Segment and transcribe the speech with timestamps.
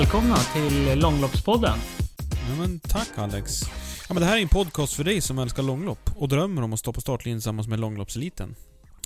[0.00, 1.78] Välkomna till Långloppspodden.
[2.30, 3.62] Ja, men tack Alex.
[4.08, 6.72] Ja, men det här är en podcast för dig som älskar långlopp och drömmer om
[6.72, 8.54] att stå på startlinjen tillsammans med långloppseliten.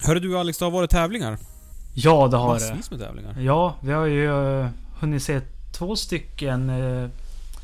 [0.02, 1.38] Hörru du Alex, det har varit tävlingar?
[1.94, 2.68] Ja, det har det.
[2.68, 3.41] Massvis med tävlingar.
[3.41, 4.68] Ja, vi har ju eh,
[5.00, 5.40] hunnit se
[5.79, 7.08] två stycken eh,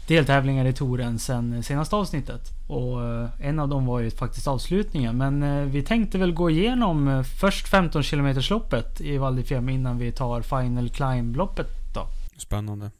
[0.08, 2.42] deltävlingar i touren sen senaste avsnittet.
[2.68, 5.16] Och eh, en av dem var ju faktiskt avslutningen.
[5.16, 10.42] Men vi tänkte väl gå igenom först 15 km loppet i Val innan vi tar
[10.42, 12.06] Final Climb-loppet då.
[12.38, 12.90] Spännande.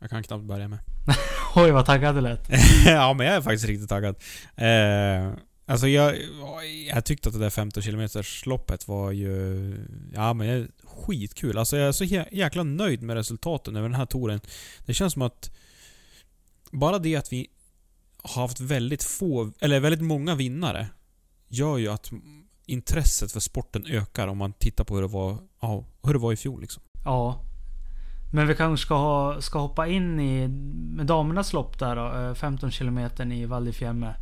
[0.00, 0.78] Jag kan knappt börja med.
[1.54, 2.48] Oj vad taggad du lät.
[2.86, 4.16] ja, men jag är faktiskt riktigt taggad.
[4.56, 5.32] Eh,
[5.66, 6.16] alltså jag,
[6.94, 8.08] jag tyckte att det där 15 km
[8.46, 9.86] loppet var ju...
[10.14, 11.58] Ja, men jag, skitkul.
[11.58, 14.40] Alltså jag är så jä- jäkla nöjd med resultaten över den här touren.
[14.86, 15.50] Det känns som att...
[16.70, 17.46] Bara det att vi
[18.22, 20.86] har haft väldigt få, eller väldigt många vinnare,
[21.48, 22.10] gör ju att
[22.66, 26.32] intresset för sporten ökar om man tittar på hur det var, ja, hur det var
[26.32, 26.82] i fjol liksom.
[27.04, 27.44] Ja.
[28.30, 30.48] Men vi kanske ska, ha, ska hoppa in i
[31.04, 32.98] damernas lopp där då, eh, 15 km
[33.32, 34.14] i Val di Fiemme.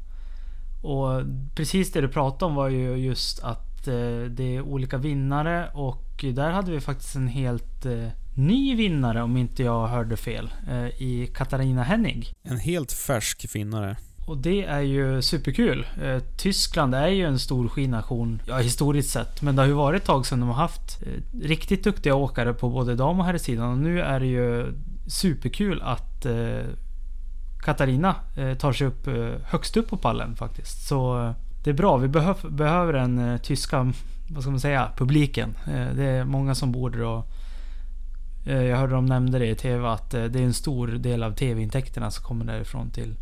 [0.83, 1.23] Och
[1.55, 6.25] precis det du pratade om var ju just att eh, det är olika vinnare och
[6.35, 10.51] där hade vi faktiskt en helt eh, ny vinnare om inte jag hörde fel.
[10.99, 12.33] I Katarina Hennig.
[12.43, 13.97] En helt färsk vinnare.
[14.27, 15.87] Och det är ju superkul.
[16.03, 19.43] Eh, Tyskland är ju en stor skination, ja historiskt sett.
[19.43, 22.53] Men det har ju varit ett tag sedan de har haft eh, riktigt duktiga åkare
[22.53, 23.73] på både dam och herrsidan.
[23.73, 24.73] Och nu är det ju
[25.07, 26.65] superkul att eh,
[27.65, 28.15] Katarina
[28.59, 29.09] tar sig upp
[29.45, 30.89] högst upp på pallen faktiskt.
[30.89, 31.33] Så
[31.65, 31.97] det är bra.
[31.97, 33.93] Vi behöv, behöver den tyska,
[34.31, 35.59] vad ska man säga, publiken.
[35.97, 37.27] Det är många som bor där och
[38.45, 42.11] jag hörde de nämnde det i TV att det är en stor del av TV-intäkterna
[42.11, 43.15] som kommer därifrån till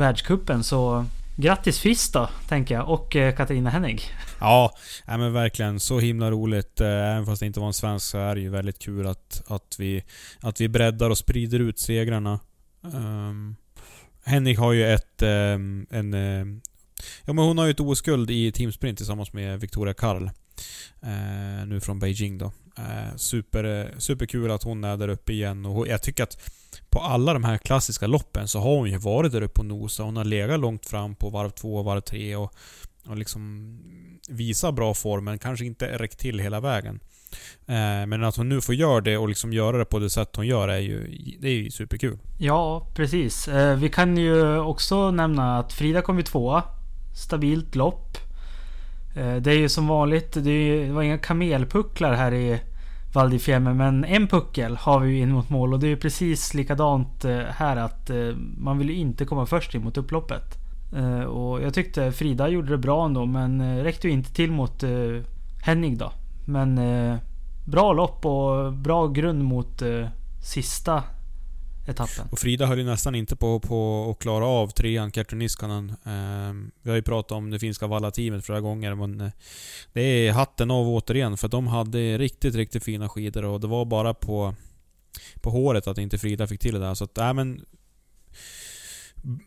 [0.00, 1.06] världskuppen Så
[1.36, 2.88] grattis FIS då, tänker jag.
[2.88, 4.02] Och eh, Katarina Hennig.
[4.40, 4.74] Ja,
[5.06, 5.80] nej men verkligen.
[5.80, 6.80] Så himla roligt.
[6.80, 9.42] Eh, även fast det inte var en svensk så är det ju väldigt kul att,
[9.46, 10.04] att, vi,
[10.40, 12.40] att vi breddar och sprider ut segrarna.
[12.84, 13.56] Ehm, um,
[14.24, 15.22] Henrik har ju ett...
[15.22, 16.46] Um, en, eh,
[17.24, 20.22] ja men hon har ju ett OS-guld i teamsprint tillsammans med Victoria Karl.
[20.22, 22.52] Uh, nu från Beijing då.
[22.78, 26.50] Uh, super, superkul att hon är där uppe igen och jag tycker att
[26.90, 30.06] på alla de här klassiska loppen så har hon ju varit där uppe och nosat.
[30.06, 32.54] Hon har legat långt fram på varv två och varv tre och,
[33.06, 33.76] och liksom
[34.28, 37.00] visar bra form men kanske inte räckt till hela vägen.
[37.66, 40.36] Eh, men att hon nu får göra det och liksom göra det på det sätt
[40.36, 41.06] hon gör är ju,
[41.40, 42.18] det är ju superkul.
[42.38, 43.48] Ja, precis.
[43.48, 46.62] Eh, vi kan ju också nämna att Frida kom ju tvåa.
[47.16, 48.16] Stabilt lopp.
[49.16, 52.60] Eh, det är ju som vanligt, det, är det var inga kamelpucklar här i
[53.12, 55.88] Val di Fiemme, men en puckel har vi ju in mot mål och det är
[55.88, 58.16] ju precis likadant eh, här att eh,
[58.58, 60.44] man vill ju inte komma först in mot upploppet.
[60.96, 64.84] Eh, och jag tyckte Frida gjorde det bra ändå, men räckte ju inte till mot
[65.62, 66.12] Henning då.
[66.44, 66.80] Men
[67.66, 69.82] bra lopp och bra grund mot
[70.44, 71.02] sista
[71.86, 72.28] etappen.
[72.30, 75.90] Och Frida höll ju nästan inte på, på att klara av trean, Kerttu Niskanen.
[75.90, 79.30] Eh, vi har ju pratat om det finska Valla-teamet flera gånger, men eh,
[79.92, 81.36] det är hatten av återigen.
[81.36, 84.54] För de hade riktigt, riktigt fina skidor och det var bara på,
[85.40, 86.94] på håret att inte Frida fick till det där.
[86.94, 87.64] Så att, äh, men...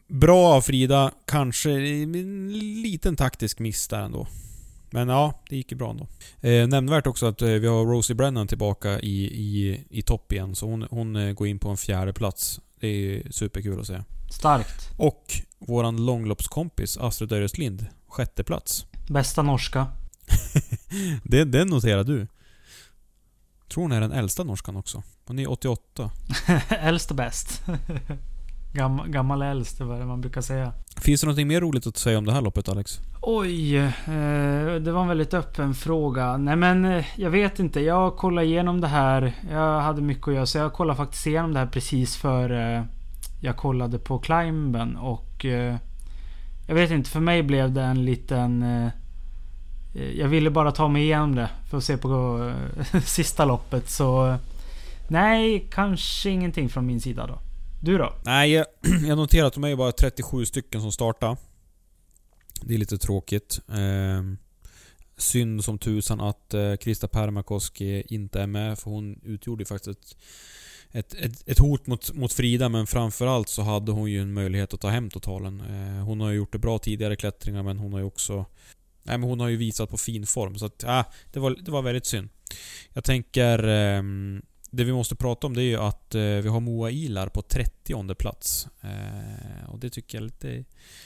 [0.08, 2.52] Bra av Frida, kanske eh, en
[2.82, 4.28] liten taktisk miss där ändå.
[4.94, 6.08] Men ja, det gick ju bra ändå.
[6.42, 10.56] Eh, nämnvärt också att eh, vi har Rosie Brennan tillbaka i, i, i topp igen.
[10.56, 12.62] Så hon, hon eh, går in på en fjärde plats.
[12.80, 14.04] Det är superkul att se.
[14.32, 14.92] Starkt.
[14.98, 18.86] Och våran långloppskompis Astrid Öreslind, sjätte plats.
[19.10, 19.88] Bästa norska.
[21.24, 22.28] det, det noterar du.
[23.68, 25.04] Tror hon är den äldsta norskan också.
[25.26, 26.12] Hon är 88.
[26.70, 27.64] Äldst och bäst.
[28.74, 30.74] Gam, gammal äldst, vad är det man brukar säga.
[31.02, 33.00] Finns det något mer roligt att säga om det här loppet Alex?
[33.22, 33.92] Oj, eh,
[34.82, 36.38] det var en väldigt öppen fråga.
[36.38, 37.80] Nej men, eh, jag vet inte.
[37.80, 39.34] Jag kollade igenom det här.
[39.52, 42.84] Jag hade mycket att göra, så jag kollade faktiskt igenom det här precis före eh,
[43.44, 44.98] jag kollade på climben.
[44.98, 45.76] Och eh,
[46.68, 48.64] jag vet inte, för mig blev det en liten...
[48.64, 48.92] Eh,
[50.18, 52.40] jag ville bara ta mig igenom det för att se på
[52.94, 53.90] eh, sista loppet.
[53.90, 54.38] Så
[55.08, 57.40] nej, kanske ingenting från min sida då.
[57.86, 58.14] Du då?
[58.26, 58.66] Nej, jag,
[59.08, 61.38] jag noterar att de är ju bara 37 stycken som startar.
[62.62, 63.62] Det är lite tråkigt.
[63.70, 64.24] Eh,
[65.18, 69.66] synd som tusan att eh, Krista Pärmäkoski eh, inte är med, för hon utgjorde ju
[69.66, 70.18] faktiskt ett,
[70.92, 74.74] ett, ett, ett, hot mot, mot Frida, men framförallt så hade hon ju en möjlighet
[74.74, 75.62] att ta hem totalen.
[75.62, 78.46] Eh, hon har ju gjort det bra tidigare klättringar, men hon har ju också...
[79.04, 81.72] Nej men hon har ju visat på fin form, så att, äh, det, var, det
[81.72, 82.30] var väldigt synd.
[82.94, 83.68] Jag tänker...
[83.68, 84.04] Eh,
[84.76, 87.42] det vi måste prata om det är ju att eh, vi har Moa Ilar på
[87.42, 88.68] 30 plats.
[88.82, 90.48] Eh, och det tycker jag lite...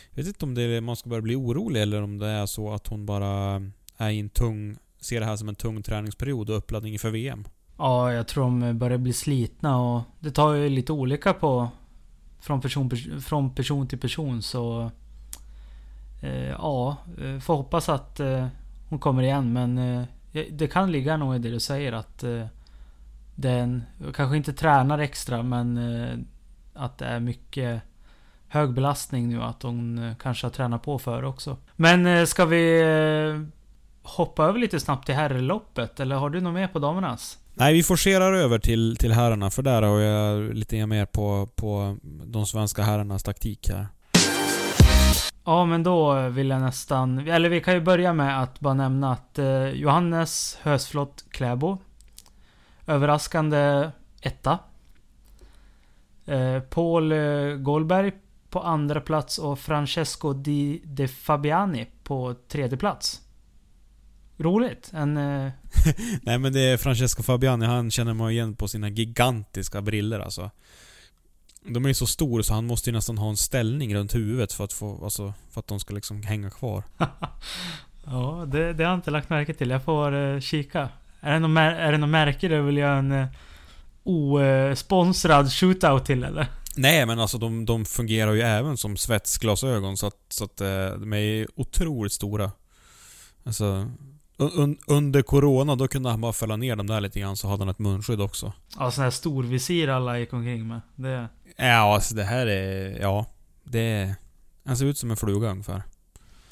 [0.09, 2.45] Jag vet inte om det är, man ska börja bli orolig eller om det är
[2.45, 3.61] så att hon bara
[3.97, 4.77] är i en tung...
[4.99, 7.47] Ser det här som en tung träningsperiod och uppladdning inför VM.
[7.77, 11.69] Ja, jag tror de börjar bli slitna och det tar ju lite olika på...
[12.39, 12.91] Från person,
[13.25, 14.91] från person till person så...
[16.21, 16.97] Eh, ja,
[17.41, 18.21] får hoppas att
[18.89, 20.05] hon kommer igen men...
[20.51, 22.23] Det kan ligga nog i det du säger att...
[23.39, 26.17] Den kanske inte tränar extra men eh,
[26.73, 27.81] att det är mycket
[28.47, 31.57] hög belastning nu att hon eh, kanske har tränat på för också.
[31.75, 32.83] Men eh, ska vi
[34.03, 37.37] hoppa över lite snabbt till herrloppet eller har du något mer på damernas?
[37.53, 41.97] Nej, vi forcerar över till, till herrarna för där har jag lite mer på, på
[42.23, 43.87] de svenska herrarnas taktik här.
[45.45, 47.27] Ja, men då vill jag nästan...
[47.27, 49.39] Eller vi kan ju börja med att bara nämna att
[49.73, 51.77] Johannes Hösflott Kläbo
[52.87, 53.91] Överraskande
[54.21, 54.59] etta.
[56.25, 58.11] Eh, Paul eh, Goldberg
[58.49, 63.21] på andra plats och Francesco Di De Fabiani på tredje plats.
[64.37, 64.91] Roligt.
[64.93, 65.17] En...
[65.17, 65.51] Eh...
[66.21, 70.51] Nej men det är Francesco Fabiani, han känner man igen på sina gigantiska briller alltså.
[71.65, 74.53] De är ju så stora så han måste ju nästan ha en ställning runt huvudet
[74.53, 76.83] för att få, alltså, för att de ska liksom hänga kvar.
[78.05, 79.69] ja, det, det har jag inte lagt märke till.
[79.69, 80.89] Jag får uh, kika.
[81.27, 83.27] Är det något, är det något märke du vill göra en uh,
[84.03, 86.47] osponsrad shootout till eller?
[86.75, 90.99] Nej men alltså de, de fungerar ju även som svetsglasögon så att, så att uh,
[90.99, 92.51] de är otroligt stora.
[93.43, 93.91] Alltså...
[94.39, 97.61] Un, under Corona, då kunde han bara fälla ner dem där lite grann så hade
[97.61, 98.53] han ett munskydd också.
[98.79, 100.81] Ja, sån här storvisir alla gick omkring med.
[100.95, 101.27] Det...
[101.55, 102.99] Ja, alltså det här är...
[103.01, 103.25] Ja.
[103.63, 104.15] Det.
[104.65, 105.81] Han ser ut som en fluga ungefär.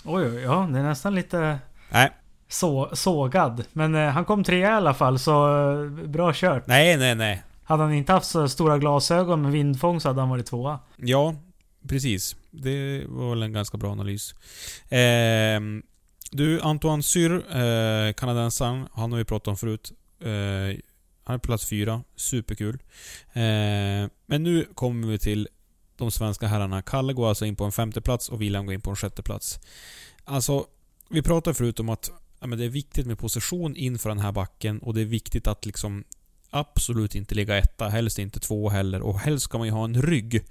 [0.04, 0.70] Oj, oj, ja.
[0.72, 1.60] Det är nästan lite...
[1.90, 2.12] Nej
[2.48, 3.66] så, sågad.
[3.74, 6.68] Men eh, han kom trea i alla fall, så eh, bra kört.
[6.68, 7.44] Nej, nej, nej.
[7.64, 10.80] Hade han inte haft så stora glasögon med vindfång så hade han varit tvåa.
[10.96, 11.36] Ja,
[11.90, 12.36] precis.
[12.52, 14.36] Det var väl en ganska bra analys.
[14.90, 15.60] Eh,
[16.32, 19.92] du, Antoine Syr, eh, kanadensaren, han har vi pratat om förut.
[20.20, 20.80] Eh,
[21.24, 22.04] han är plats fyra.
[22.16, 22.80] Superkul.
[23.34, 25.48] Eh, men nu kommer vi till
[25.98, 26.82] de svenska herrarna.
[26.82, 29.24] Kalle går alltså in på en femte plats och William går in på en sjätte
[29.24, 29.60] plats.
[30.24, 30.66] Alltså,
[31.10, 32.12] vi pratade förut om att
[32.46, 35.48] ja, men det är viktigt med position inför den här backen och det är viktigt
[35.48, 36.04] att liksom
[36.50, 39.02] absolut inte ligga etta, helst inte två heller.
[39.02, 40.46] Och helst ska man ju ha en rygg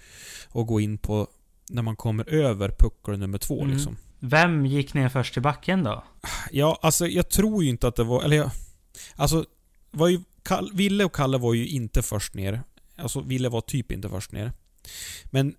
[0.49, 1.29] och gå in på
[1.69, 3.75] när man kommer över puckeln nummer två mm.
[3.75, 3.97] liksom.
[4.19, 6.05] Vem gick ner först i backen då?
[6.51, 8.23] Ja, alltså jag tror ju inte att det var...
[8.23, 8.51] Eller jag...
[9.17, 9.45] Alltså,
[9.91, 12.63] var ju, Kalle, Ville och Kalle var ju inte först ner.
[12.97, 14.53] Alltså Ville var typ inte först ner.
[15.25, 15.55] Men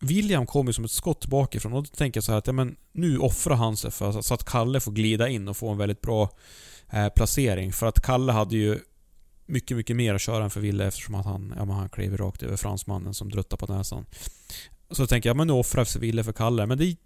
[0.00, 2.52] William kom ju som ett skott bakifrån och då tänker jag så här att ja,
[2.52, 5.78] men nu offrar han sig för, så att Kalle får glida in och få en
[5.78, 6.30] väldigt bra
[6.92, 7.72] eh, placering.
[7.72, 8.78] För att Kalle hade ju
[9.46, 12.42] mycket, mycket mer att köra än för Ville eftersom att han, ja, han klev rakt
[12.42, 14.06] över fransmannen som druttade på näsan.
[14.90, 16.66] Så då tänker jag, men nu offrar sig Ville för Kalle.
[16.66, 16.96] Men det,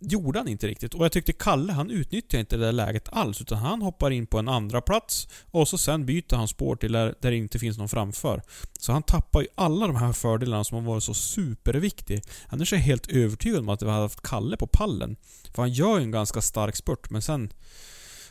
[0.00, 0.94] gjorde han inte riktigt.
[0.94, 3.40] Och jag tyckte Kalle, han utnyttjade inte det där läget alls.
[3.40, 6.92] Utan han hoppar in på en andra plats och så sen byter han spår till
[6.92, 8.42] där, där det inte finns någon framför.
[8.78, 12.22] Så han tappar ju alla de här fördelarna som har varit så superviktig.
[12.48, 15.16] Annars är jag helt övertygad om att vi hade haft Kalle på pallen.
[15.54, 17.52] För han gör ju en ganska stark spurt, men sen...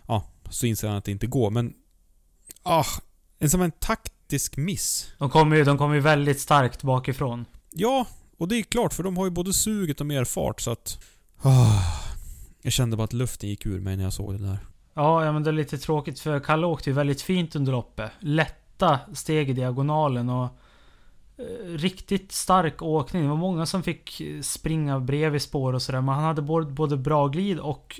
[0.07, 1.49] Ja, så inser han att det inte går.
[1.49, 1.73] Men...
[2.63, 2.85] Ah,
[3.39, 5.07] en som en taktisk miss.
[5.17, 7.45] De kommer ju, de kommer ju väldigt starkt bakifrån.
[7.71, 8.05] Ja,
[8.37, 10.99] och det är klart för de har ju både suget och mer fart så att...
[11.41, 11.81] Ah,
[12.61, 14.59] jag kände bara att luften gick ur mig när jag såg det där.
[14.93, 18.11] Ja, ja men det är lite tråkigt för Kalle åkte ju väldigt fint under loppet.
[18.19, 20.49] Lätta steg i diagonalen och
[21.37, 23.23] eh, riktigt stark åkning.
[23.23, 26.01] Det var många som fick springa bredvid spår och sådär.
[26.01, 27.99] Men han hade både, både bra glid och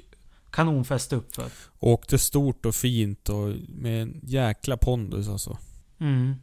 [0.51, 1.51] kanonfäste uppför.
[1.79, 5.57] Åkte stort och fint och med en jäkla pondus alltså.
[5.99, 6.35] Mm.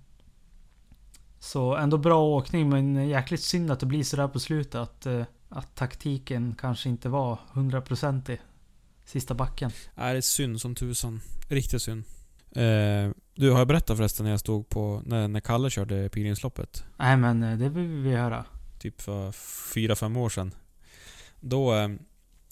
[1.38, 4.74] Så ändå bra åkning men jäkligt synd att det blir sådär på slutet.
[4.74, 5.22] Att, eh,
[5.56, 8.40] att taktiken kanske inte var hundraprocentig.
[9.04, 9.70] Sista backen.
[9.94, 11.20] Nej, det är synd som tusan.
[11.48, 12.04] Riktigt synd.
[12.50, 15.02] Eh, du, har jag berättat förresten när jag stod på...
[15.04, 16.84] När, när Kalle körde pilgrimsloppet?
[16.96, 18.44] Nej men eh, det vill vi höra.
[18.78, 19.32] Typ för
[19.74, 20.54] fyra fem år sedan.
[21.40, 21.74] Då...
[21.74, 21.88] Eh,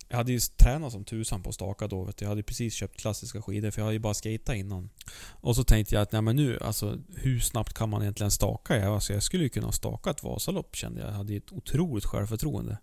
[0.08, 2.04] jag hade ju tränat som tusan på staka då.
[2.04, 2.25] Vet du.
[2.25, 4.90] Jag hade precis köpt klassiska skidor för jag hade ju bara skatat innan.
[5.30, 8.76] Och så tänkte jag att nej men nu, alltså hur snabbt kan man egentligen staka?
[8.76, 11.08] Jag, alltså, jag skulle ju kunna staka ett Vasalopp kände jag.
[11.08, 12.78] Jag hade ett otroligt självförtroende.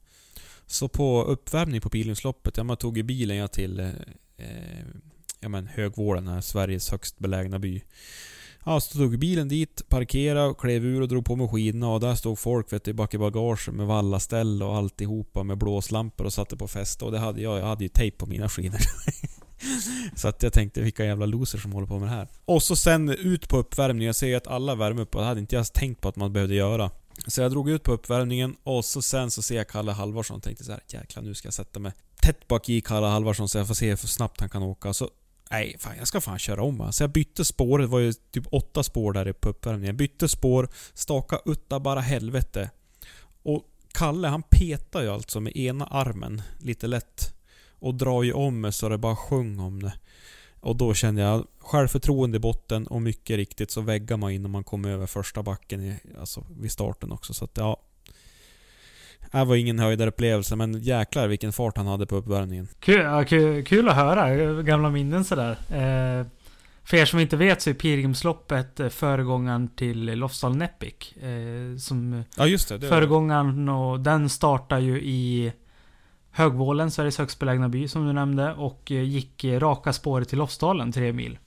[0.72, 3.88] Så på uppvärmning på pilgrimsloppet, ja man tog ju bilen ja, till eh,
[4.38, 4.86] eh,
[5.40, 7.82] ja, men Högvården, här, Sveriges högst belägna by.
[8.66, 12.16] Ja, så tog bilen dit, parkerade, klev ur och drog på mig skidorna och där
[12.16, 16.58] stod folk vet du, bak i bagaget med vallaställ och alltihopa med blåslampor och satte
[16.58, 17.60] på fäste och det hade jag.
[17.60, 18.80] Jag hade ju tejp på mina skidor.
[20.16, 22.28] så att jag tänkte vilka jävla losers som håller på med det här.
[22.46, 24.06] Och så sen ut på uppvärmningen.
[24.06, 26.34] Jag ser att alla värmer upp och det hade inte jag tänkt på att man
[26.34, 26.92] behövde göra.
[27.28, 30.44] Så jag drog ut på uppvärmningen och så sen så ser jag Kalle Halvarsson och
[30.44, 31.92] tänkte så här, jäklar nu ska jag sätta mig
[32.22, 34.94] tätt bak i Kalle Halvarsson så jag får se hur snabbt han kan åka.
[34.94, 35.10] Så
[35.52, 38.44] Nej, fan jag ska fan köra om Så jag bytte spår, det var ju typ
[38.52, 39.88] åtta spår där på uppvärmningen.
[39.88, 42.70] Jag bytte spår, staka utta bara helvete.
[43.44, 43.64] Och
[43.94, 47.34] Kalle han petar ju alltså med ena armen lite lätt.
[47.80, 49.94] Och drar ju om mig så det bara sjung om det.
[50.62, 54.64] Och då kände jag självförtroende i botten och mycket riktigt så väggar man innan man
[54.64, 57.34] kommer över första backen i, alltså vid starten också.
[57.34, 57.82] Så att ja,
[59.32, 62.68] det var ingen höjdarupplevelse, men jäklar vilken fart han hade på uppvärmningen.
[62.80, 65.52] Kul, ja, kul, kul att höra gamla minnen sådär.
[65.52, 66.28] Eh,
[66.84, 71.14] för er som inte vet så är Pilgrimsloppet eh, föregångaren till Lofsdal Nepic.
[71.16, 72.78] Eh, som ja, just det.
[72.78, 75.54] det föregångaren och den startar ju i
[76.32, 78.54] Högvålen, Sveriges högst belägna by som du nämnde.
[78.54, 81.38] Och eh, gick raka spåret till Lofsdalen, tre mil.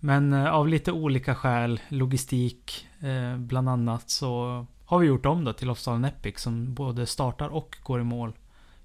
[0.00, 5.44] Men eh, av lite olika skäl, logistik eh, bland annat, så har vi gjort om
[5.44, 8.32] då till Lofsdalen Epic som både startar och går i mål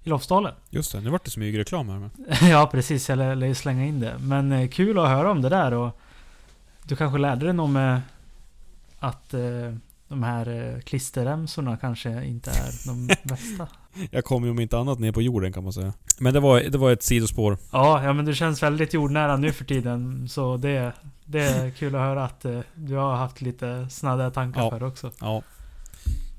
[0.03, 0.53] i Lofsdalen.
[0.69, 2.09] Just det, nu vart det smygreklam här
[2.49, 4.17] ja precis, jag lär ju slänga in det.
[4.19, 5.99] Men eh, kul att höra om det där och
[6.83, 8.01] du kanske lärde dig något med
[8.99, 9.73] att eh,
[10.07, 13.67] de här eh, klisterremsorna kanske inte är de bästa.
[14.11, 15.93] Jag kom ju om inte annat ner på jorden kan man säga.
[16.19, 17.57] Men det var, det var ett sidospår.
[17.71, 20.29] Ja, ja men du känns väldigt jordnära nu för tiden.
[20.29, 20.93] Så det,
[21.25, 24.69] det är kul att höra att eh, du har haft lite snadda tankar ja.
[24.69, 25.11] för också.
[25.19, 25.41] Ja.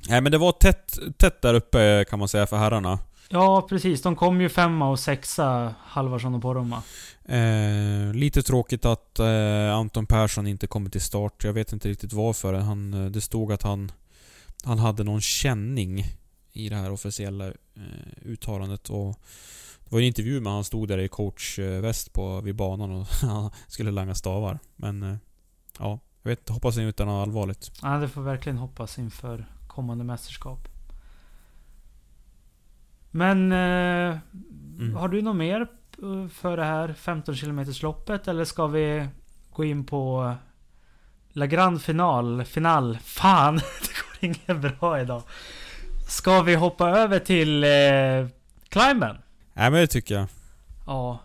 [0.09, 2.99] Nej men det var tätt, tätt där uppe kan man säga för herrarna.
[3.29, 6.83] Ja precis, de kom ju femma och sexa, Halvarsson och Poromaa.
[7.25, 11.45] Eh, lite tråkigt att eh, Anton Persson inte kommer till start.
[11.45, 12.55] Jag vet inte riktigt varför.
[12.55, 13.93] Han, eh, det stod att han,
[14.65, 16.05] han hade någon känning
[16.53, 17.53] i det här officiella eh,
[18.25, 18.91] uttalandet.
[18.91, 19.19] Och
[19.85, 23.07] det var en intervju med han stod där i coachväst på, vid banan och
[23.69, 24.59] skulle langa stavar.
[24.77, 25.17] Men eh,
[25.79, 26.49] ja, jag vet.
[26.49, 27.71] Hoppas inte utan något allvarligt.
[27.83, 30.69] Ja, det får verkligen hoppas inför kommande mästerskap.
[33.17, 34.19] Men eh,
[34.79, 34.95] mm.
[34.95, 39.09] har du något mer eh, för det här 15 km loppet eller ska vi
[39.51, 40.35] gå in på
[41.33, 42.45] La Grande Final?
[42.45, 42.99] Final?
[42.99, 43.55] Fan!
[43.83, 45.23] Det går inget bra idag.
[46.09, 48.29] Ska vi hoppa över till eh,
[48.69, 49.17] Climben?
[49.53, 50.27] Nej men det tycker jag.
[50.87, 51.19] Ja.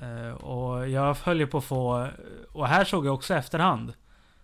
[0.00, 2.08] Eh, och jag följer på att få...
[2.52, 3.92] Och här såg jag också efterhand.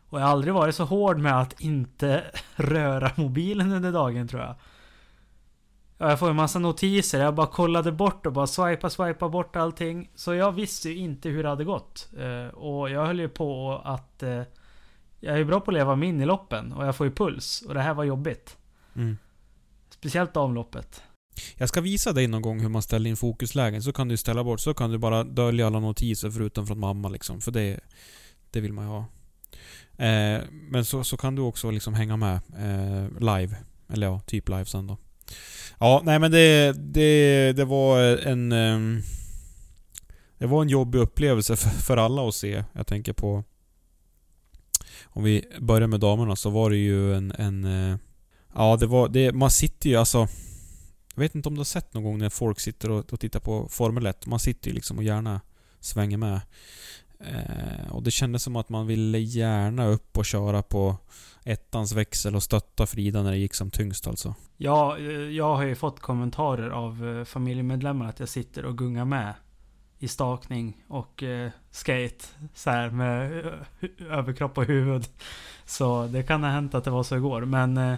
[0.09, 2.25] Och jag har aldrig varit så hård med att inte
[2.57, 4.55] röra mobilen under dagen tror jag.
[6.09, 7.21] Jag får en massa notiser.
[7.21, 10.11] Jag bara kollade bort och bara swipa, swipa bort allting.
[10.15, 12.09] Så jag visste ju inte hur det hade gått.
[12.19, 14.23] Eh, och jag höll ju på att...
[14.23, 14.43] Eh,
[15.21, 17.63] jag är bra på att leva mig in i loppen och jag får ju puls.
[17.69, 18.57] Och det här var jobbigt.
[18.97, 19.19] Mm.
[19.91, 21.03] Speciellt avloppet.
[21.57, 23.83] Jag ska visa dig någon gång hur man ställer in fokuslägen.
[23.83, 24.61] Så kan du ställa bort.
[24.61, 27.41] Så kan du bara dölja alla notiser förutom från mamma liksom.
[27.41, 27.81] För det,
[28.51, 29.05] det vill man ju ha.
[30.07, 33.57] Eh, men så, så kan du också liksom hänga med eh, live.
[33.89, 34.99] Eller ja, typ live sen då.
[35.79, 38.53] Ja, nej men det, det, det var en...
[38.53, 39.03] Ehm,
[40.39, 42.65] det var en jobbig upplevelse för, för alla att se.
[42.73, 43.45] Jag tänker på...
[45.05, 47.33] Om vi börjar med damerna så var det ju en...
[47.33, 47.97] en eh,
[48.55, 49.09] ja, det var...
[49.09, 50.29] Det, man sitter ju alltså...
[51.15, 53.41] Jag vet inte om du har sett någon gång när folk sitter och, och tittar
[53.41, 54.27] på Formel 1.
[54.27, 55.41] Man sitter ju liksom och gärna
[55.81, 56.41] svänger med.
[57.23, 60.97] Eh, och det kändes som att man ville gärna upp och köra på
[61.45, 64.35] ettans växel och stötta Frida när det gick som tyngst alltså.
[64.57, 69.05] Ja, eh, jag har ju fått kommentarer av eh, familjemedlemmar att jag sitter och gungar
[69.05, 69.35] med
[69.99, 72.25] i stakning och eh, skate.
[72.55, 73.53] Så här med eh,
[74.11, 75.07] överkropp och huvud.
[75.65, 77.45] Så det kan ha hänt att det var så igår.
[77.45, 77.95] Men eh,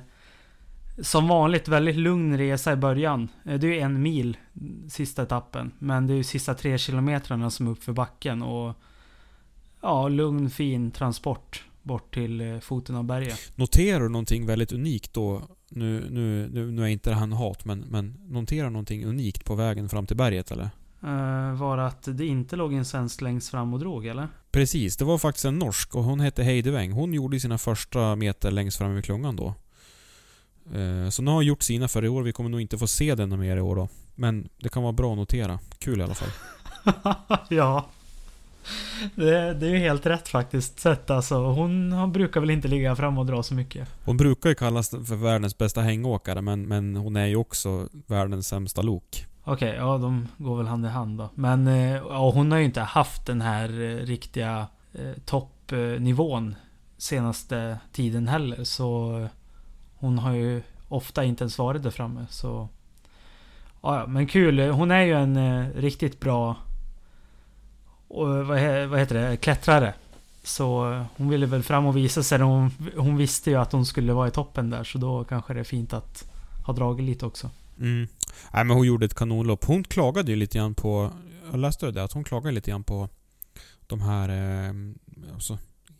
[1.03, 3.29] som vanligt väldigt lugn resa i början.
[3.45, 4.37] Eh, Det är ju en mil
[4.89, 5.73] sista etappen.
[5.79, 8.43] Men det är ju sista tre kilometrarna som är upp för backen.
[8.43, 8.75] Och
[9.85, 13.53] ja, lugn fin transport bort till eh, foten av berget.
[13.55, 15.43] Noterar du någonting väldigt unikt då?
[15.69, 19.89] Nu, nu, nu, nu är inte en hat, men, men noterar någonting unikt på vägen
[19.89, 20.71] fram till berget eller?
[21.05, 24.29] Uh, var att det inte låg en svensk längst fram och drog eller?
[24.53, 26.93] Precis, det var faktiskt en norsk och hon hette Heidi Weng.
[26.93, 29.55] Hon gjorde sina första meter längst fram vid klungan då.
[30.75, 32.23] Eh, Så nu har hon gjort sina för i år.
[32.23, 33.89] Vi kommer nog inte få se den mer i år då.
[34.15, 35.59] Men det kan vara bra att notera.
[35.79, 36.31] Kul i alla fall.
[37.49, 37.89] ja.
[39.15, 41.35] Det, det är ju helt rätt faktiskt sett alltså.
[41.35, 43.89] Hon, hon brukar väl inte ligga fram och dra så mycket.
[44.05, 48.49] Hon brukar ju kallas för världens bästa hängåkare men, men hon är ju också världens
[48.49, 49.27] sämsta lok.
[49.45, 51.31] Okej, ja de går väl hand i hand då.
[51.35, 56.55] Men eh, ja, hon har ju inte haft den här eh, riktiga eh, toppnivån
[56.97, 58.65] senaste tiden heller.
[58.65, 59.27] Så eh,
[59.95, 62.27] hon har ju ofta inte ens varit där framme.
[62.31, 62.69] Så
[63.83, 64.61] ja, men kul.
[64.61, 66.57] Hon är ju en eh, riktigt bra
[68.15, 69.37] och, vad, he, vad heter det?
[69.37, 69.95] klättrare.
[70.43, 72.39] Så eh, hon ville väl fram och visa sig.
[72.41, 74.85] Hon, hon visste ju att hon skulle vara i toppen där.
[74.85, 76.31] Så då kanske det är fint att
[76.67, 77.51] ha dragit lite också.
[77.79, 78.09] Mm.
[78.53, 79.65] Nej men hon gjorde ett kanonlopp.
[79.65, 81.11] Hon klagade ju lite grann på...
[81.51, 83.09] Jag läste det, att hon klagade lite grann på
[83.87, 84.29] de här...
[84.29, 84.75] Eh,
[85.35, 85.59] alltså,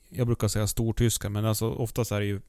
[0.09, 2.41] jag brukar säga stortyskar, men alltså oftast är det ju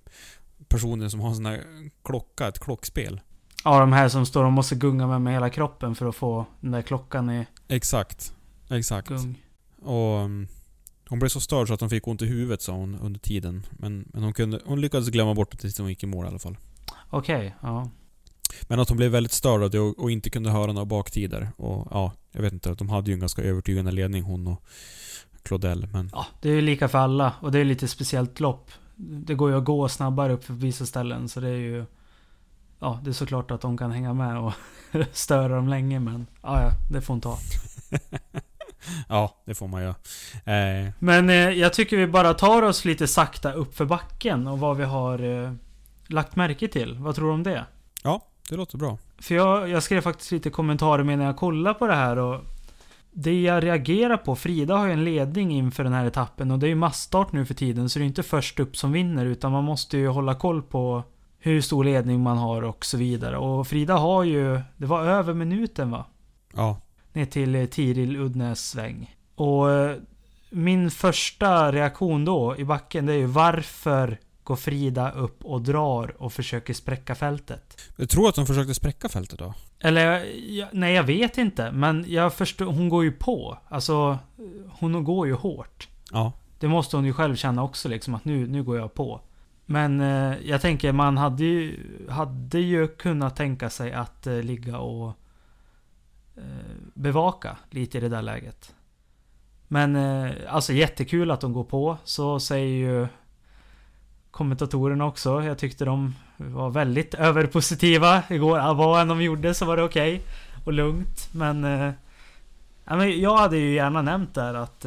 [0.68, 1.64] personer som har en sån här
[2.04, 3.22] klocka, ett klockspel.
[3.64, 6.46] Ja, de här som står och måste gunga med, med hela kroppen för att få
[6.62, 8.34] den där klockan i Exakt.
[8.70, 9.08] Exakt.
[9.08, 9.45] gung.
[9.86, 10.48] Och um,
[11.10, 13.66] hon blev så störd så att hon fick ont i huvudet sa hon under tiden.
[13.72, 16.28] Men, men hon, kunde, hon lyckades glömma bort det tills hon gick i mål i
[16.28, 16.58] alla fall.
[17.10, 17.90] Okej, ja.
[18.68, 21.50] Men att hon blev väldigt störd av det och, och inte kunde höra några baktider.
[21.58, 22.74] Och ja, jag vet inte.
[22.74, 24.64] De hade ju en ganska övertygande ledning hon och
[25.44, 25.88] Claudel.
[25.88, 26.26] Men ja.
[26.42, 28.72] Det är ju lika för alla och det är lite speciellt lopp.
[28.98, 31.86] Det går ju att gå snabbare upp för vissa ställen så det är ju...
[32.80, 34.54] Ja, det är såklart att de kan hänga med och
[35.12, 36.28] störa dem länge men...
[36.42, 37.38] Ja, ja, det får hon ta.
[39.10, 39.96] ja, det får man göra.
[40.46, 44.60] Eh, Men eh, jag tycker vi bara tar oss lite sakta upp för backen och
[44.60, 45.52] vad vi har eh,
[46.08, 46.96] lagt märke till.
[47.00, 47.66] Vad tror du om det?
[48.04, 48.98] ja, det låter bra.
[49.20, 52.42] För jag, jag skrev faktiskt lite kommentarer med när jag kollade på det här och
[53.12, 56.66] Det jag reagerar på, Frida har ju en ledning inför den här etappen och det
[56.66, 59.52] är ju massstart nu för tiden så det är inte först upp som vinner utan
[59.52, 61.04] man måste ju hålla koll på
[61.40, 63.38] hur stor ledning man har och så vidare.
[63.38, 66.06] Och Frida har ju, det var över minuten va?
[66.56, 66.78] Ja,
[67.16, 69.16] Ner till eh, Tiril Udnäs sväng.
[69.36, 69.98] Och eh,
[70.50, 76.16] min första reaktion då i backen det är ju varför går Frida upp och drar
[76.22, 77.82] och försöker spräcka fältet?
[77.96, 79.54] jag tror att de försökte spräcka fältet då.
[79.80, 81.72] Eller, jag, nej jag vet inte.
[81.72, 83.58] Men jag förstår, hon går ju på.
[83.70, 84.20] Alltså,
[84.70, 85.88] hon går ju hårt.
[86.12, 86.32] Ja.
[86.60, 89.22] Det måste hon ju själv känna också liksom att nu, nu går jag på.
[89.66, 94.78] Men eh, jag tänker man hade ju, hade ju kunnat tänka sig att eh, ligga
[94.78, 95.14] och
[96.38, 96.44] Eh,
[96.94, 98.76] bevaka lite i det där läget.
[99.68, 101.98] Men eh, alltså jättekul att de går på.
[102.04, 103.08] Så säger ju
[104.32, 105.44] kommentatorerna också.
[105.44, 108.74] Jag tyckte de var väldigt överpositiva igår.
[108.74, 110.22] Vad än de gjorde så var det okej.
[110.66, 111.30] och lugnt.
[111.34, 111.94] Men, eh,
[113.10, 114.86] jag hade ju gärna nämnt där att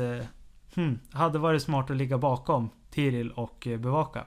[0.75, 4.25] hmm, hade varit smart att ligga bakom Tiril och bevaka.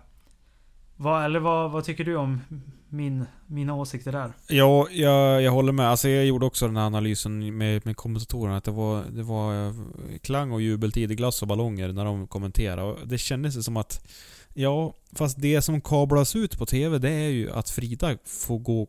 [0.96, 2.42] Vad, eller vad, vad tycker du om
[2.92, 4.34] min, mina åsikter där?
[4.48, 5.88] Ja, jag, jag håller med.
[5.88, 8.58] Alltså jag gjorde också den här analysen med, med kommentatorerna.
[8.58, 9.74] Att det var, det var eh,
[10.22, 12.84] klang och jubeltid i glass och ballonger när de kommenterade.
[12.84, 14.08] Och det kändes som att...
[14.54, 18.88] Ja, fast det som kablas ut på TV det är ju att Frida får gå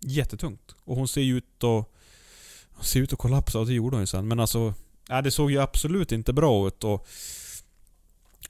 [0.00, 0.74] jättetungt.
[0.84, 1.90] Och hon ser ju ut att...
[2.70, 4.28] Hon ser ut att kollapsa och det gjorde hon ju sen.
[4.28, 4.74] Men alltså...
[5.08, 7.06] Ja, det såg ju absolut inte bra ut och...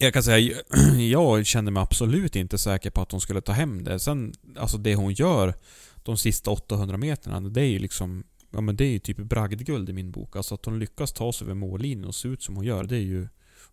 [0.01, 0.57] Jag kan säga,
[1.11, 3.99] jag kände mig absolut inte säker på att hon skulle ta hem det.
[3.99, 5.55] Sen, alltså det hon gör
[6.03, 8.25] de sista 800 meterna, det är ju liksom...
[8.51, 10.37] Ja men det är ju typ bragdguld i min bok.
[10.37, 12.97] Alltså att hon lyckas ta sig över mållinjen och se ut som hon gör, det
[12.97, 13.29] är ju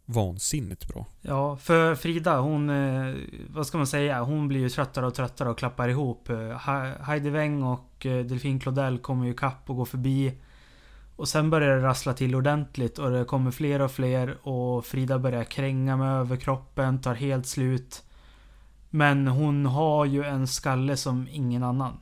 [0.06, 1.06] vansinnigt bra.
[1.22, 2.70] Ja, för Frida, hon...
[2.70, 3.16] Eh,
[3.50, 4.22] vad ska man säga?
[4.22, 6.30] Hon blir ju tröttare och tröttare och klappar ihop.
[6.30, 6.58] Eh,
[7.02, 10.34] Heidi Weng och eh, Delphine Claudel kommer ju kapp och går förbi.
[11.16, 15.20] Och sen börjar det rassla till ordentligt och det kommer fler och fler och Frida
[15.20, 18.04] börjar kränga med överkroppen, tar helt slut.
[18.90, 21.98] Men hon har ju en skalle som ingen annan.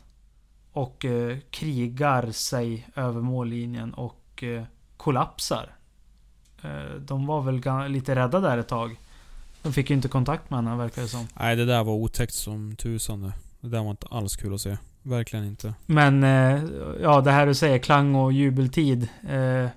[0.72, 4.64] Och eh, krigar sig över mållinjen och eh,
[4.98, 5.76] kollapsar.
[6.64, 9.00] Eh, de var väl lite rädda där ett tag.
[9.62, 11.28] De fick ju inte kontakt med henne verkar det som.
[11.40, 13.34] Nej, det där var otäckt som tusan det.
[13.62, 14.78] Det där var inte alls kul att se.
[15.04, 15.74] Verkligen inte.
[15.86, 16.64] Men eh,
[17.02, 19.04] ja, det här du säger, klang och jubeltid.
[19.24, 19.68] Eh,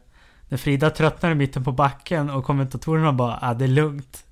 [0.48, 4.24] när Frida tröttnar i mitten på backen och kommentatorerna bara ah, det är lugnt.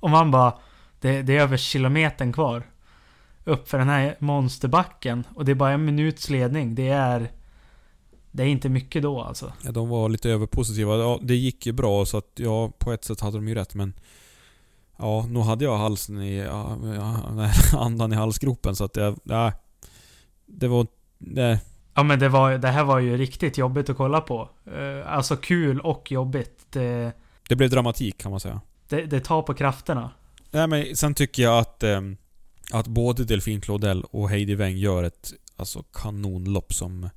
[0.00, 0.52] Och man bara
[1.00, 2.62] det, det är över kilometern kvar.
[3.44, 5.24] Upp för den här monsterbacken.
[5.34, 6.74] Och det är bara en minuts ledning.
[6.74, 7.30] Det är...
[8.34, 9.52] Det är inte mycket då alltså.
[9.64, 10.96] Ja, de var lite överpositiva.
[10.96, 13.74] Ja, det gick ju bra så att ja, på ett sätt hade de ju rätt
[13.74, 13.92] men...
[14.96, 16.38] Ja, nu hade jag halsen i...
[16.38, 16.76] Ja,
[17.78, 19.18] andan i halsgropen så att jag...
[19.24, 19.52] Nej.
[20.52, 20.86] Det var...
[21.18, 21.60] Nej.
[21.94, 24.48] Ja men det, var, det här var ju riktigt jobbigt att kolla på.
[24.66, 26.66] Eh, alltså kul och jobbigt.
[26.70, 27.12] Det,
[27.48, 28.60] Det blev dramatik kan man säga.
[28.88, 30.10] det, det tar på krafterna.
[30.50, 31.82] Nej men sen tycker jag att...
[31.82, 32.16] ehm,
[32.70, 37.10] att både Delfin Claudel och Heidi Weng gör ett alltså, kanonlopp som...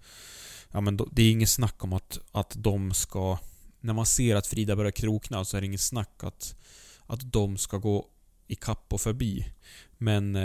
[0.72, 3.38] Ja men det är inget snack om att, att de ska...
[3.80, 6.56] När man ser att Frida börjar krokna så är det inget snack att,
[7.08, 8.06] att de ska gå
[8.48, 9.46] i kapp och förbi.
[9.98, 10.38] Men...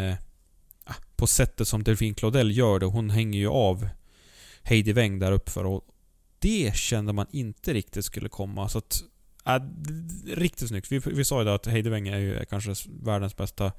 [1.17, 3.89] På sättet som Delphine Claudel gör det, hon hänger ju av
[4.63, 5.85] Heidi Weng där uppför och
[6.39, 8.69] det kände man inte riktigt skulle komma.
[8.69, 9.03] Så att,
[9.47, 9.63] äh,
[10.27, 10.93] riktigt snyggt.
[10.93, 13.73] Vi, vi sa ju det att Heidi Weng är ju kanske världens bästa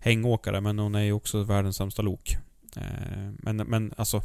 [0.00, 2.36] hängåkare, men hon är ju också världens sämsta lok.
[2.76, 4.22] Eh, men, men alltså...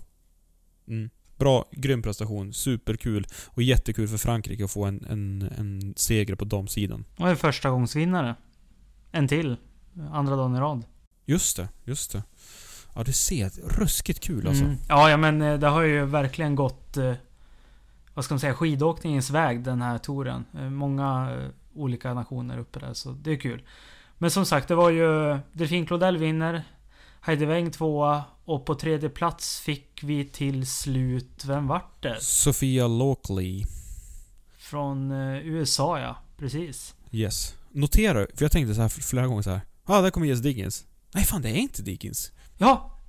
[0.87, 6.35] Mm, bra, grym prestation, superkul och jättekul för Frankrike att få en, en, en seger
[6.35, 7.05] på damsidan.
[7.17, 8.35] Och en förstagångsvinnare.
[9.11, 9.57] En till.
[10.11, 10.83] Andra dagen i rad.
[11.29, 12.23] Just det, just det.
[12.95, 13.51] Ja, du ser.
[13.79, 14.63] Ruskigt kul alltså.
[14.63, 14.77] Mm.
[14.87, 16.97] Ja, ja men eh, det har ju verkligen gått...
[16.97, 17.13] eh,
[18.13, 18.53] Vad ska man säga?
[18.53, 20.45] Skidåkningens väg den här touren.
[20.53, 21.37] Eh, Många
[21.73, 23.63] olika nationer uppe där, så det är kul.
[24.17, 25.39] Men som sagt, det var ju...
[25.53, 26.63] Delfin Claudel vinner.
[27.21, 28.23] Heidi Weng tvåa.
[28.45, 31.45] Och på tredje plats fick vi till slut...
[31.45, 32.17] Vem vart det?
[32.21, 33.63] Sofia Lockley.
[34.57, 36.15] Från USA ja.
[36.37, 36.95] Precis.
[37.11, 37.55] Yes.
[37.71, 39.61] Notera, för jag tänkte så här flera gånger så här.
[39.87, 40.85] Ja, ah, där kommer Jess Diggins.
[41.13, 42.31] Nej fan, det är inte Diggins.
[42.57, 42.99] Ja!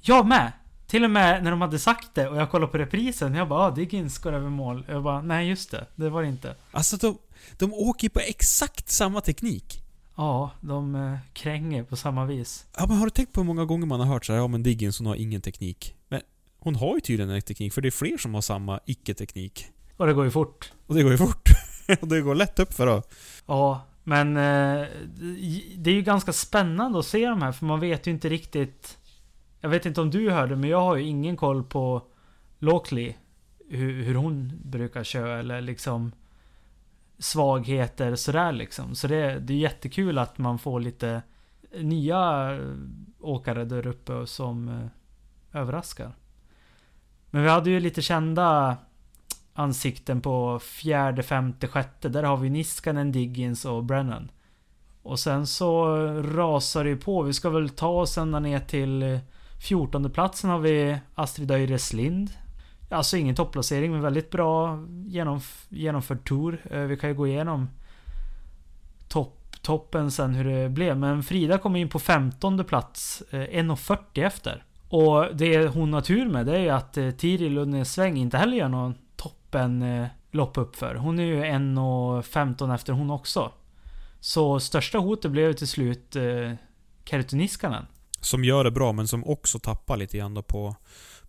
[0.00, 0.52] Jag med!
[0.86, 3.34] Till och med när de hade sagt det och jag kollade på reprisen.
[3.34, 4.84] Jag bara ah, Diggins går över mål.
[4.88, 5.86] Jag bara nej just det.
[5.96, 6.56] Det var det inte.
[6.70, 7.18] Alltså de,
[7.58, 9.82] de åker ju på exakt samma teknik.
[10.16, 12.66] Ja, de eh, kränger på samma vis.
[12.76, 14.46] Ja, men har du tänkt på hur många gånger man har hört så här, ja
[14.46, 15.94] men Diggins hon har ingen teknik.
[16.08, 16.20] Men
[16.58, 19.66] hon har ju tydligen en teknik, för det är fler som har samma icke-teknik.
[19.96, 20.72] Och det går ju fort.
[20.86, 21.48] Och det går ju fort.
[22.00, 23.02] och det går lätt upp för då.
[23.46, 24.86] Ja, men eh,
[25.76, 28.98] det är ju ganska spännande att se de här för man vet ju inte riktigt.
[29.60, 32.02] Jag vet inte om du hörde, men jag har ju ingen koll på
[32.58, 33.14] Lockley.
[33.68, 36.12] Hur, hur hon brukar köra eller liksom
[37.18, 38.94] svagheter sådär liksom.
[38.94, 41.22] Så det, det är jättekul att man får lite
[41.78, 42.58] nya
[43.20, 46.12] åkare där uppe som eh, överraskar.
[47.30, 48.76] Men vi hade ju lite kända
[49.54, 52.08] ansikten på fjärde, femte, sjätte.
[52.08, 54.30] Där har vi Niskanen, Diggins och Brennan.
[55.02, 57.22] Och sen så rasar det ju på.
[57.22, 59.18] Vi ska väl ta oss ända ner till eh,
[59.60, 62.30] fjortonde platsen har vi Astrid Öires Lind.
[62.90, 66.58] Alltså ingen topplacering men väldigt bra genomf- genomförd tour.
[66.70, 67.68] Eh, vi kan ju gå igenom
[69.08, 70.98] topp, toppen sen hur det blev.
[70.98, 73.22] Men Frida kom in på femtonde plats.
[73.30, 74.64] Eh, 1.40 efter.
[74.88, 78.38] Och det hon har tur med det är ju att eh, Tiril Tiril Unnesväng inte
[78.38, 78.94] heller gör någon
[79.50, 80.94] toppen eh, lopp upp för.
[80.94, 83.52] Hon är ju 1.15 efter hon också.
[84.20, 86.52] Så största hotet blev till slut eh,
[87.04, 87.86] Kerttu Niskanen.
[88.20, 90.76] Som gör det bra, men som också tappar lite grann då på,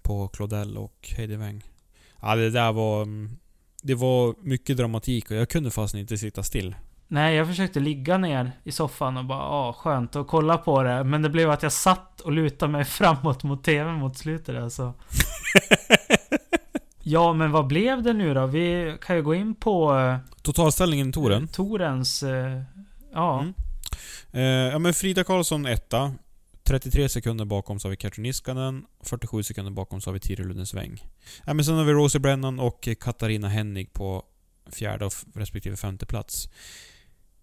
[0.01, 1.63] på Claudel och Heidi Weng.
[2.21, 3.01] Ja, det där var...
[3.01, 3.37] mm,
[3.83, 6.75] Det var mycket dramatik och jag kunde fast inte sitta still.
[7.07, 11.03] Nej, jag försökte ligga ner i soffan och bara ah, skönt att kolla på det.
[11.03, 14.93] Men det blev att jag satt och lutade mig framåt mot TVn mot slutet alltså.
[17.11, 18.45] Ja, men vad blev det nu då?
[18.45, 21.47] Vi kan ju gå in på eh, Totalställningen i touren.
[21.47, 22.23] Torens...
[22.23, 22.61] Eh,
[23.13, 23.41] ja.
[23.41, 23.53] Mm.
[24.31, 26.13] Eh, ja men Frida Karlsson etta.
[26.63, 28.85] 33 sekunder bakom så har vi Kerttu Niskanen.
[29.03, 31.03] 47 sekunder bakom så har vi Tiril Lundensväng.
[31.45, 34.23] Ja, men sen har vi Rosie Brennan och Katarina Hennig på
[34.71, 36.49] fjärde och respektive femte plats.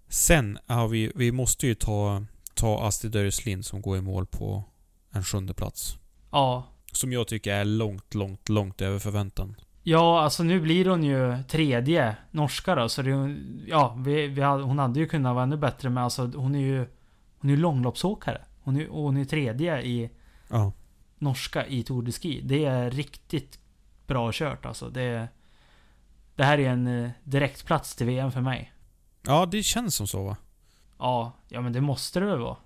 [0.09, 1.13] Sen har vi...
[1.15, 4.65] Vi måste ju ta, ta Astrid Dörreslind som går i mål på
[5.13, 5.97] en sjunde plats.
[6.31, 6.67] Ja.
[6.99, 9.55] Som jag tycker är långt, långt, långt över förväntan.
[9.83, 14.79] Ja, alltså nu blir hon ju tredje norska då, så det, ja, vi, vi hon
[14.79, 16.87] hade ju kunnat vara ännu bättre men alltså hon är ju
[17.41, 18.45] Hon är ju långloppsåkare.
[18.63, 20.11] Hon är, och hon är tredje i
[20.51, 20.73] Ja.
[21.19, 22.41] norska i Tour de Ski.
[22.45, 23.59] Det är riktigt
[24.07, 24.91] bra kört alltså.
[24.91, 25.29] Det,
[26.37, 28.73] det här är en eh, direktplats till VM för mig.
[29.27, 30.37] Ja, det känns som så va?
[30.99, 32.57] Ja, ja men det måste det väl vara.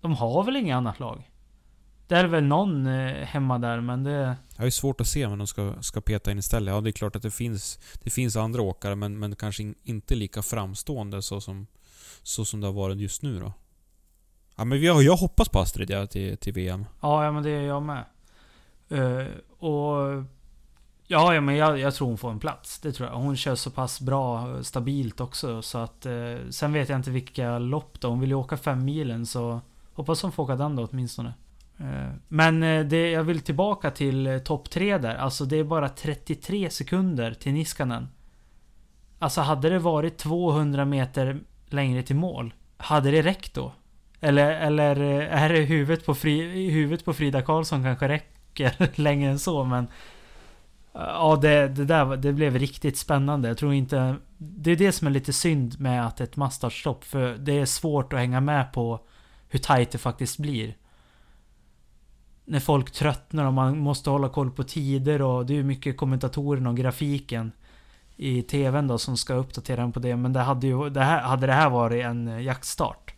[0.00, 1.30] De har väl inget annat lag?
[2.06, 4.36] Det är väl någon eh, hemma där, men det...
[4.56, 6.74] Jag är svårt att se vem de ska, ska peta in istället.
[6.74, 9.74] Ja, det är klart att det finns, det finns andra åkare, men, men kanske in,
[9.82, 11.66] inte lika framstående så som,
[12.22, 13.52] så som det har varit just nu då.
[14.56, 16.84] Ja, men vi har, jag hoppas på Astrid ja, till, till VM.
[17.00, 18.04] Ja, ja men det är jag med.
[18.88, 19.26] Eh,
[19.58, 20.24] och...
[21.06, 22.78] Ja, ja men jag, jag tror hon får en plats.
[22.80, 23.16] Det tror jag.
[23.16, 25.62] Hon kör så pass bra, stabilt också.
[25.62, 26.06] Så att...
[26.06, 28.08] Eh, sen vet jag inte vilka lopp då.
[28.08, 29.60] Hon vill ju åka fem milen så...
[29.94, 31.34] Hoppas hon får åka den då åtminstone.
[31.78, 35.14] Eh, men eh, det, jag vill tillbaka till eh, topp tre där.
[35.14, 38.08] Alltså det är bara 33 sekunder till Niskanen.
[39.18, 42.54] Alltså hade det varit 200 meter längre till mål.
[42.76, 43.72] Hade det räckt då?
[44.20, 49.38] Eller, eller är det huvudet på, Fri, huvudet på Frida Karlsson kanske räcker längre än
[49.38, 49.86] så men...
[50.96, 53.48] Ja det, det där det blev riktigt spännande.
[53.48, 54.16] Jag tror inte...
[54.38, 57.04] Det är det som är lite synd med att ett masstartstopp.
[57.04, 59.00] För det är svårt att hänga med på
[59.48, 60.74] hur tight det faktiskt blir.
[62.44, 65.96] När folk tröttnar och man måste hålla koll på tider och det är ju mycket
[65.96, 67.52] kommentatorerna och grafiken
[68.16, 70.16] i TVn då som ska uppdatera en på det.
[70.16, 73.14] Men det hade ju, det här, hade det här varit en eh, jaktstart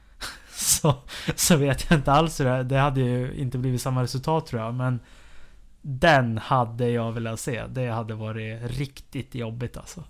[0.52, 0.94] så,
[1.34, 4.62] så vet jag inte alls hur det Det hade ju inte blivit samma resultat tror
[4.62, 4.74] jag.
[4.74, 5.00] Men
[5.82, 7.66] den hade jag velat se.
[7.66, 10.04] Det hade varit riktigt jobbigt alltså.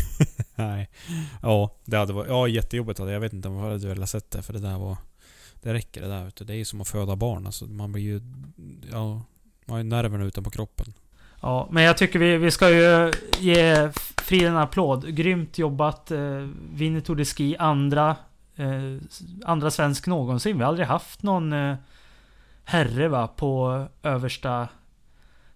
[0.54, 0.90] Nej.
[1.42, 2.28] Ja, det hade varit...
[2.28, 3.20] Ja, jättejobbigt hade jag.
[3.20, 4.96] vet inte om jag hade velat sett det, för det där var...
[5.62, 6.46] Det räcker det där vet.
[6.46, 7.64] Det är som att föda barn alltså.
[7.64, 8.20] Man blir ju...
[8.92, 9.22] Ja...
[9.66, 10.86] Man har ju nerverna utanpå kroppen.
[11.40, 15.14] Ja, men jag tycker vi, vi ska ju ge Frida en applåd.
[15.14, 16.10] Grymt jobbat.
[16.10, 18.16] Eh, vinner Tour de Ski andra.
[18.56, 18.98] Eh,
[19.44, 20.56] andra svensk någonsin.
[20.56, 21.76] Vi har aldrig haft någon eh,
[22.64, 24.68] herre va, på översta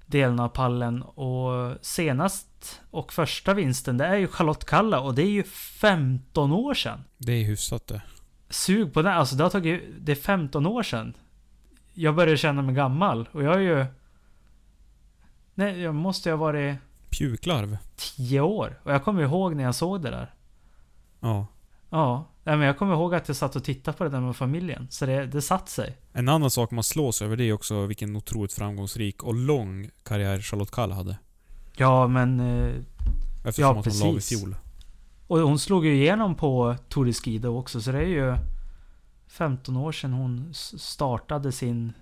[0.06, 1.02] delen av pallen.
[1.02, 6.52] Och senast och första vinsten, det är ju Charlotte Kalla och det är ju 15
[6.52, 7.04] år sedan.
[7.18, 8.02] Det är hyfsat det.
[8.48, 9.12] Sug på den.
[9.12, 9.82] Alltså det har tagit...
[10.00, 11.14] Det är 15 år sedan.
[11.94, 13.28] Jag börjar känna mig gammal.
[13.32, 13.86] Och jag är ju...
[15.54, 16.76] Nej, jag måste ju ha varit
[17.10, 17.78] Pjuklarv.
[17.96, 18.80] 10 år.
[18.82, 20.34] Och jag kommer ihåg när jag såg det där.
[21.20, 21.46] Ja.
[21.90, 22.26] Ja.
[22.44, 24.86] Nej, men jag kommer ihåg att jag satt och tittade på det där med familjen.
[24.90, 25.96] Så det, det satt sig.
[26.12, 30.40] En annan sak man slås över det är också vilken otroligt framgångsrik och lång karriär
[30.40, 31.18] Charlotte Kalla hade.
[31.76, 32.40] Ja, men...
[32.40, 32.74] eh,
[33.44, 34.56] Eftersom Ja, att hon la i fjol.
[35.26, 37.80] Och hon slog ju igenom på Tour de Ski då också.
[37.80, 38.36] Så det är ju
[39.28, 41.92] 15 år sedan hon startade sin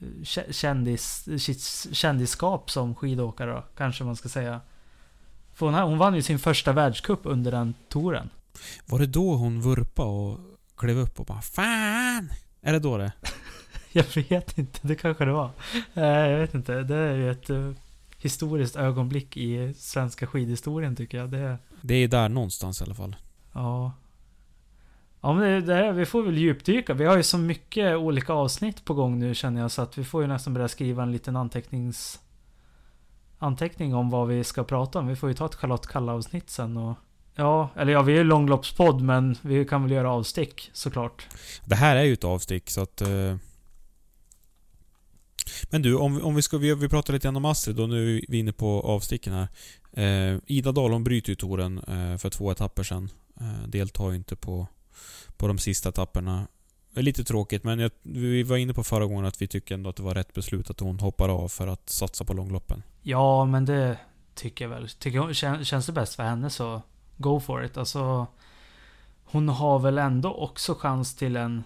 [0.00, 1.28] eh, kä- kändis,
[1.92, 4.60] kändisskap som skidåkare då, kanske man ska säga.
[5.54, 8.30] För hon, hon vann ju sin första världscup under den touren.
[8.86, 10.38] Var det då hon vurpa och
[10.76, 12.30] klev upp och bara Fan!
[12.60, 13.12] Är det då det?
[13.92, 15.50] Jag vet inte, det kanske det var.
[15.94, 17.70] Eh, Jag vet inte, det är ju ett eh,
[18.18, 21.30] historiskt ögonblick i svenska skidhistorien tycker jag.
[21.30, 23.16] Det, Det är där någonstans i alla fall.
[23.52, 23.92] Ja.
[25.20, 26.94] Ja men det, det, vi får väl djupdyka.
[26.94, 30.04] Vi har ju så mycket olika avsnitt på gång nu känner jag så att vi
[30.04, 32.20] får ju nästan börja skriva en liten antecknings...
[33.38, 35.06] Anteckning om vad vi ska prata om.
[35.06, 36.94] Vi får ju ta ett Charlotte Kalla avsnitt sen och...
[37.34, 41.26] Ja, eller ja vi är ju långloppspodd men vi kan väl göra avstick såklart.
[41.64, 43.00] Det här är ju ett avstick så att...
[43.00, 43.36] eh,
[45.70, 46.58] men du, om, om vi ska...
[46.58, 49.48] Vi, vi pratar lite grann om Astrid och nu är vi inne på avsticken här.
[49.92, 53.10] Eh, Ida Dahl hon bryter ju touren eh, för två etapper sedan.
[53.40, 54.66] Eh, deltar ju inte på,
[55.36, 56.46] på de sista etapperna.
[56.92, 59.74] Det är lite tråkigt men jag, vi var inne på förra gången att vi tycker
[59.74, 62.82] ändå att det var rätt beslut att hon hoppar av för att satsa på långloppen.
[63.02, 63.98] Ja men det
[64.34, 64.88] tycker jag väl.
[64.88, 66.82] Tycker hon, kän, känns det bäst för henne så
[67.16, 67.76] go for it.
[67.76, 68.26] Alltså...
[69.24, 71.64] Hon har väl ändå också chans till en...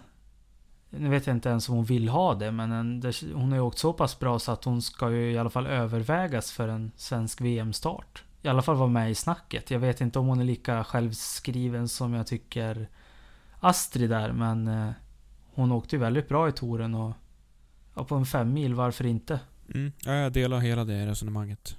[0.90, 3.56] Nu vet jag inte ens om hon vill ha det, men en, det, hon har
[3.56, 6.68] ju åkt så pass bra så att hon ska ju i alla fall övervägas för
[6.68, 8.24] en svensk VM-start.
[8.42, 9.70] I alla fall vara med i snacket.
[9.70, 12.88] Jag vet inte om hon är lika självskriven som jag tycker
[13.60, 14.90] Astrid är, men eh,
[15.54, 17.12] hon åkte ju väldigt bra i touren och
[17.94, 19.40] ja, på en fem mil, varför inte?
[19.74, 21.76] Mm, ja, jag delar hela det resonemanget.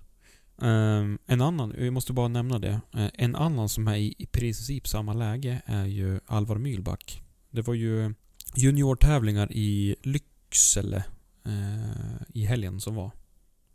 [0.61, 2.81] Um, en annan, vi måste bara nämna det.
[2.93, 7.21] Eh, en annan som är i, i princip samma läge är ju Alvar Mylback.
[7.49, 8.13] Det var ju
[8.55, 11.03] juniortävlingar i Lycksele
[11.45, 13.11] eh, i helgen som var.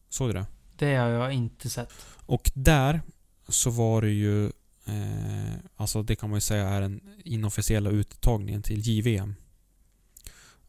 [0.08, 0.46] Såg du det?
[0.76, 1.92] Det har jag inte sett.
[2.26, 3.02] Och där
[3.48, 4.44] så var det ju
[4.86, 9.34] eh, Alltså det kan man ju säga är den inofficiella uttagningen till JVM.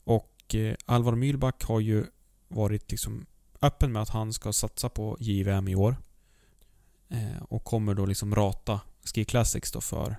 [0.04, 2.06] Och eh, Alvar Mylback har ju
[2.48, 3.26] varit liksom
[3.62, 5.98] öppen med att han ska satsa på JVM i år.
[7.10, 10.16] Eh, och kommer då liksom rata Ski Classics då för,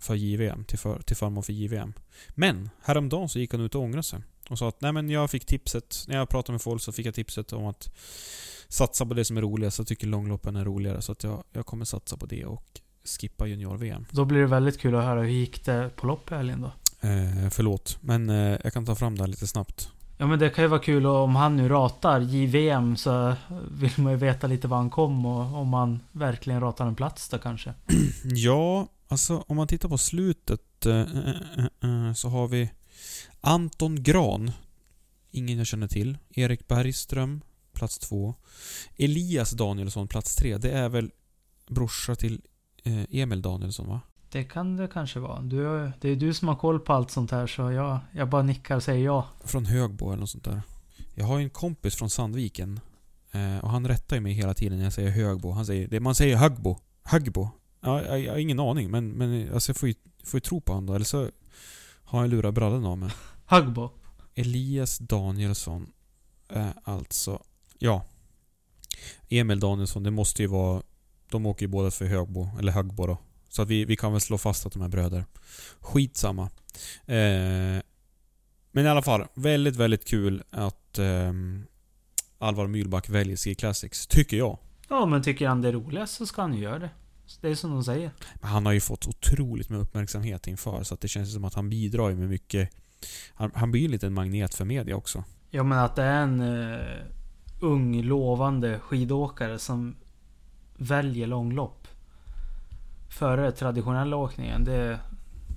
[0.00, 1.92] för JVM, till, för, till förmån för JVM.
[2.28, 4.20] Men häromdagen så gick han ut och ångrade sig.
[4.50, 7.06] Och sa att nej men jag fick tipset, när jag pratade med folk så fick
[7.06, 7.90] jag tipset om att
[8.68, 9.78] satsa på det som är roligast.
[9.78, 13.46] Jag tycker långloppen är roligare så att jag, jag kommer satsa på det och skippa
[13.46, 14.06] junior-VM.
[14.10, 16.72] Då blir det väldigt kul att höra hur gick det på lopp i helgen då?
[17.08, 19.88] Eh, förlåt, men eh, jag kan ta fram det här lite snabbt.
[20.20, 23.34] Ja men det kan ju vara kul om han nu ratar JVM så
[23.70, 27.28] vill man ju veta lite var han kom och om han verkligen ratar en plats
[27.28, 27.74] då kanske.
[28.24, 32.70] Ja, alltså om man tittar på slutet eh eh, eh, eh, eh, så har vi
[33.40, 34.50] Anton Gran.
[35.30, 36.18] Ingen jag känner till.
[36.30, 37.40] Erik Bergström,
[37.72, 38.34] plats två.
[38.96, 40.58] Elias Danielsson, plats tre.
[40.58, 41.10] Det är väl
[41.68, 42.42] brorsa till
[42.84, 44.00] eh, Emil Danielsson va?
[44.32, 45.40] Det kan det kanske vara.
[45.40, 48.42] Du, det är du som har koll på allt sånt här så jag, jag bara
[48.42, 49.28] nickar och säger ja.
[49.44, 50.62] Från Högbo eller något sånt där.
[51.14, 52.80] Jag har ju en kompis från Sandviken.
[53.32, 55.50] Eh, och han rättar ju mig hela tiden när jag säger Högbo.
[55.50, 56.76] Han säger, man säger Högbo.
[57.02, 57.48] Högbo.
[57.80, 60.60] Ja, jag, jag har ingen aning men, men alltså jag får ju, får ju tro
[60.60, 60.94] på honom då.
[60.94, 61.30] Eller så
[62.04, 63.10] har jag lurat brallan av mig.
[63.44, 63.90] Hagbo.
[64.34, 65.92] Elias Danielsson
[66.48, 67.42] är alltså...
[67.78, 68.04] Ja.
[69.28, 70.82] Emil Danielsson, det måste ju vara...
[71.30, 73.18] De åker ju båda för Högbo, eller Högbo då.
[73.50, 75.24] Så att vi, vi kan väl slå fast att de är bröder.
[75.80, 76.42] Skitsamma.
[77.06, 77.82] Eh,
[78.72, 81.32] men i alla fall, väldigt, väldigt kul att eh,
[82.38, 84.58] Alvar Mylback väljer Ski Classics, tycker jag.
[84.88, 86.90] Ja men tycker han det är roligast så ska han ju göra det.
[87.40, 88.10] Det är som de säger.
[88.40, 91.54] Men han har ju fått otroligt med uppmärksamhet inför, så att det känns som att
[91.54, 92.70] han bidrar med mycket...
[93.34, 95.24] Han, han blir ju lite en magnet för media också.
[95.50, 96.80] Ja men att det är en uh,
[97.60, 99.96] ung lovande skidåkare som
[100.76, 101.79] väljer långlopp.
[103.10, 104.64] Före traditionella åkningen.
[104.64, 105.00] Det,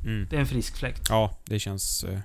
[0.06, 0.28] Mm.
[0.30, 1.08] det är en frisk fläkt.
[1.10, 2.04] Ja, det känns...
[2.04, 2.20] Eh,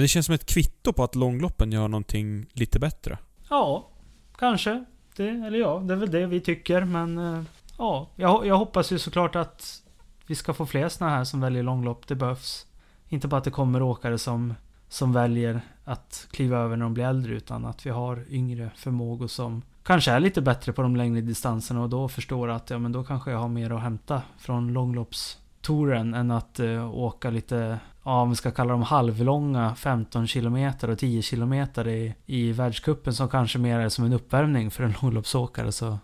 [0.00, 3.18] det känns som ett kvitto på att långloppen gör någonting lite bättre.
[3.48, 3.90] Ja,
[4.38, 4.84] kanske.
[5.16, 7.18] Det, eller ja, det är väl det vi tycker men...
[7.18, 7.42] eh,
[7.78, 9.82] ja, jag, jag hoppas ju såklart att
[10.26, 12.06] vi ska få fler såna här som väljer långlopp.
[12.06, 12.66] Det behövs.
[13.08, 14.54] Inte bara att det kommer åkare som,
[14.88, 19.26] som väljer att kliva över när de blir äldre utan att vi har yngre förmågor
[19.26, 22.92] som kanske är lite bättre på de längre distanserna och då förstår att ja men
[22.92, 28.22] då kanske jag har mer att hämta från långloppstouren än att eh, åka lite, ja
[28.22, 31.52] om vi ska kalla dem halvlånga 15 km och 10 km
[31.86, 35.98] i, i världscupen som kanske mer är som en uppvärmning för en långloppsåkare så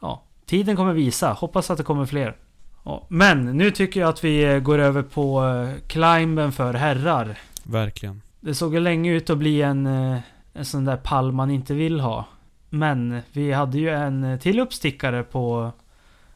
[0.00, 1.32] ja, tiden kommer visa.
[1.32, 2.36] Hoppas att det kommer fler.
[2.84, 7.38] Ja, men nu tycker jag att vi går över på eh, climben för herrar.
[7.64, 8.22] Verkligen.
[8.40, 10.18] Det såg ju länge ut att bli en, eh,
[10.52, 12.28] en sån där pall man inte vill ha.
[12.70, 15.72] Men vi hade ju en till uppstickare på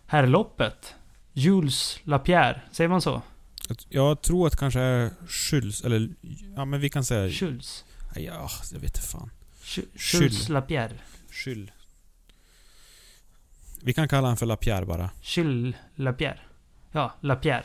[0.06, 0.94] herrloppet.
[1.32, 3.22] Jules Lapierre, säger man så?
[3.88, 6.08] Jag- tror att kanske är Schultz, eller...
[6.56, 7.26] Ja men vi kan säga...
[7.26, 7.84] Jules.
[8.14, 9.30] Ja, jag vet inte fan.
[10.12, 10.94] Jules Lapierre.
[11.30, 11.70] Skyll.
[13.82, 15.10] Vi kan kalla honom för Lapierre bara.
[15.22, 16.38] Jules Lapierre.
[16.92, 17.64] Ja, Lapierre.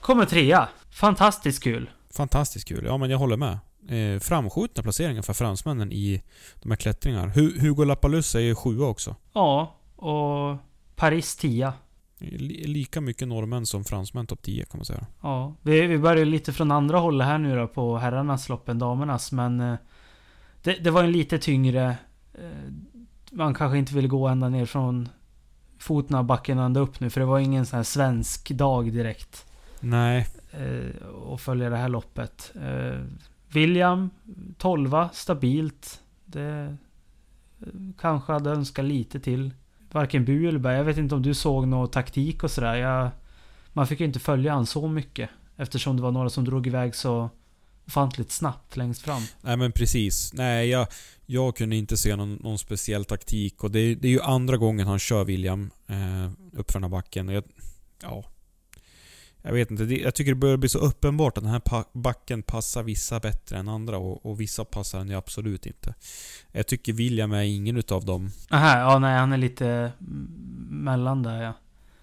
[0.00, 0.68] Kommer trea.
[0.90, 1.90] Fantastiskt kul.
[2.16, 2.84] Fantastiskt kul.
[2.86, 3.58] Ja men jag håller med.
[3.88, 6.22] Eh, framskjutna placeringar för fransmännen i
[6.62, 7.32] de här klättringarna.
[7.32, 9.16] Hu- Hugo Lapalus är ju sjua också.
[9.32, 10.56] Ja, och
[10.96, 11.72] Paris 10.
[12.18, 15.06] Li- lika mycket norrmän som fransmän topp 10 kan man säga.
[15.22, 18.78] Ja, vi, vi börjar lite från andra hållet här nu då på herrarnas lopp än
[18.78, 19.74] damernas men eh,
[20.62, 21.96] det, det var en lite tyngre
[22.34, 22.72] eh,
[23.30, 25.08] Man kanske inte ville gå ända ner från
[25.78, 29.44] foten av backen ända upp nu för det var ingen sån här svensk dag direkt
[29.80, 32.52] Nej eh, och följa det här loppet.
[32.54, 33.00] Eh,
[33.48, 34.10] William
[34.58, 36.00] 12 stabilt.
[36.24, 36.76] Det
[37.60, 37.68] eh,
[38.00, 39.54] kanske hade önskat lite till.
[39.92, 40.72] Varken Bu eller bä.
[40.72, 43.10] Jag vet inte om du såg någon taktik och sådär.
[43.72, 45.30] Man fick ju inte följa han så mycket.
[45.56, 47.30] Eftersom det var några som drog iväg så
[47.86, 49.22] ofantligt snabbt längst fram.
[49.40, 50.32] Nej men precis.
[50.34, 50.86] Nej, jag,
[51.26, 54.86] jag kunde inte se någon, någon speciell taktik och det, det är ju andra gången
[54.86, 57.28] han kör William eh, upp för den här backen.
[57.28, 57.44] Och jag,
[58.02, 58.24] ja.
[59.46, 59.84] Jag vet inte.
[59.84, 63.68] Jag tycker det börjar bli så uppenbart att den här backen passar vissa bättre än
[63.68, 65.94] andra och, och vissa passar den ju absolut inte.
[66.52, 68.30] Jag tycker William är ingen utav dem.
[68.50, 69.92] Aha, ja nej han är lite
[70.68, 71.52] mellan där ja.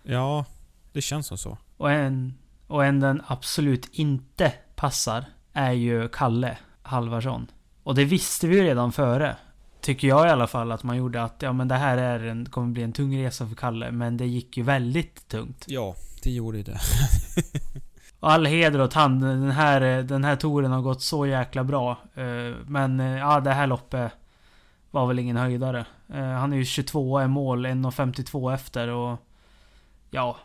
[0.03, 0.45] Ja,
[0.91, 1.57] det känns som så.
[1.77, 2.33] Och en,
[2.67, 7.47] och en den absolut inte passar är ju Kalle Halvarsson.
[7.83, 9.35] Och det visste vi ju redan före.
[9.81, 12.45] Tycker jag i alla fall att man gjorde att ja men det här är en,
[12.45, 13.91] kommer bli en tung resa för Kalle.
[13.91, 15.65] Men det gick ju väldigt tungt.
[15.67, 16.79] Ja, det gjorde ju det.
[18.23, 19.19] Och all heder åt han.
[19.19, 21.91] Den här, den här touren har gått så jäkla bra.
[22.13, 24.11] Eh, men eh, ja, det här loppet
[24.91, 25.85] var väl ingen höjdare.
[26.13, 29.17] Eh, han är ju 22 i mål, 1.52 efter och...
[30.11, 30.37] Ja.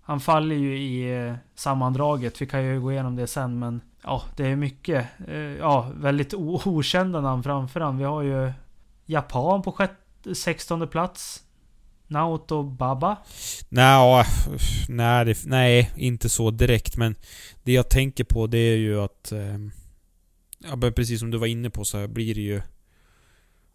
[0.00, 2.42] Han faller ju i sammandraget.
[2.42, 5.06] Vi kan ju gå igenom det sen men ja, det är mycket.
[5.58, 6.34] Ja, väldigt
[6.66, 7.98] okända namn framför han.
[7.98, 8.52] Vi har ju
[9.06, 9.86] Japan på
[10.34, 11.45] 16 plats.
[12.08, 13.16] Naoto Baba?
[13.68, 14.24] Nej,
[14.88, 16.96] nej, nej, inte så direkt.
[16.96, 17.14] Men
[17.62, 19.32] det jag tänker på det är ju att...
[19.32, 19.58] Eh,
[20.58, 22.62] ja, precis som du var inne på så blir det ju...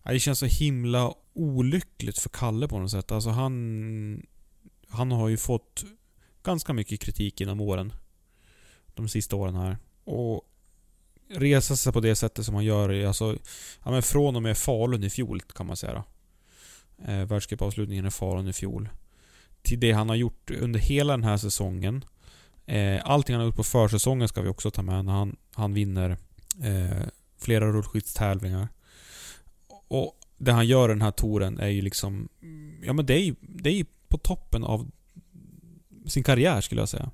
[0.03, 3.11] Ja, det känns så himla olyckligt för Kalle på något sätt.
[3.11, 4.25] Alltså han...
[4.87, 5.85] Han har ju fått
[6.43, 7.93] ganska mycket kritik genom åren.
[8.93, 9.77] De sista åren här.
[10.03, 10.41] Och
[11.35, 13.37] resa sig på det sättet som han gör, alltså,
[13.83, 16.03] ja, men från och med Falun i fjol kan man säga.
[17.07, 18.89] Eh, Världscupavslutningen i Falun i fjol.
[19.61, 22.05] Till det han har gjort under hela den här säsongen.
[22.65, 25.73] Eh, allting han har gjort på försäsongen ska vi också ta med när han, han
[25.73, 26.09] vinner
[26.63, 27.07] eh,
[27.39, 28.67] flera rullskidstävlingar.
[29.87, 32.29] Och det han gör i den här touren är ju liksom...
[32.83, 34.91] Ja men det är ju det är på toppen av
[36.05, 37.11] sin karriär skulle jag säga.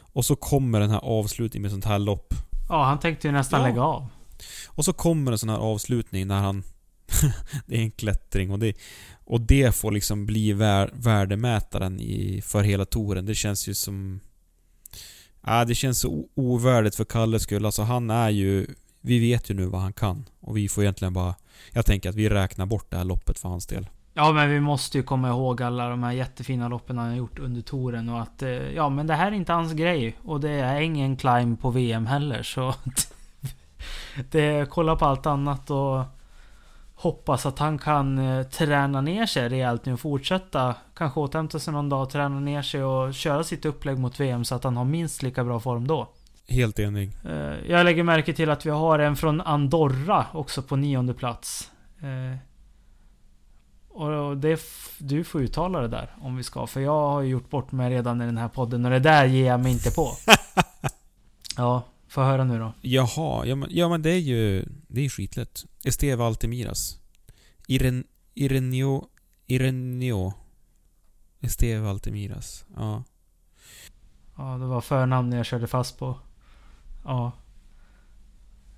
[0.00, 2.34] Och så kommer den här avslutningen med sånt här lopp.
[2.68, 3.66] Ja, han tänkte ju nästan ja.
[3.66, 4.06] lägga av.
[4.66, 6.62] Och så kommer en sån här avslutning när han...
[7.66, 8.76] det är en klättring och det,
[9.24, 13.26] och det får liksom bli vär, värdemätaren i, för hela touren.
[13.26, 14.20] Det känns ju som...
[15.46, 17.66] Äh, det känns så ovärdigt för Kalles skull.
[17.66, 18.66] Alltså han är ju...
[19.00, 20.24] Vi vet ju nu vad han kan.
[20.40, 21.34] Och vi får egentligen bara...
[21.72, 23.86] Jag tänker att vi räknar bort det här loppet för hans del.
[24.14, 27.38] Ja, men vi måste ju komma ihåg alla de här jättefina loppen han har gjort
[27.38, 28.42] under touren och att...
[28.42, 30.16] Eh, ja, men det här är inte hans grej.
[30.22, 32.74] Och det är ingen climb på VM heller, så...
[34.30, 36.17] det, kolla på allt annat och...
[37.00, 40.74] Hoppas att han kan eh, träna ner sig rejält nu och fortsätta.
[40.94, 44.54] Kanske återhämta sig någon dag, träna ner sig och köra sitt upplägg mot VM så
[44.54, 46.08] att han har minst lika bra form då.
[46.48, 47.12] Helt enig.
[47.24, 51.70] Eh, jag lägger märke till att vi har en från Andorra också på nionde plats.
[53.88, 54.60] Och det,
[54.98, 56.66] du får uttala det där om vi ska.
[56.66, 59.24] För jag har ju gjort bort mig redan i den här podden och det där
[59.24, 60.12] ger jag mig inte på.
[61.56, 62.72] ja, få höra nu då.
[62.80, 64.64] Jaha, ja men, ja, men det är ju...
[64.88, 65.64] Det är skitlätt.
[65.84, 66.98] Esteva Altemiras.
[67.66, 68.04] Iren,
[68.34, 69.08] Irenio...
[69.46, 70.34] Irenio.
[71.40, 72.64] Esteva Altemiras.
[72.76, 73.04] Ja.
[74.36, 76.18] Ja, det var förnamn jag körde fast på.
[77.04, 77.32] Ja.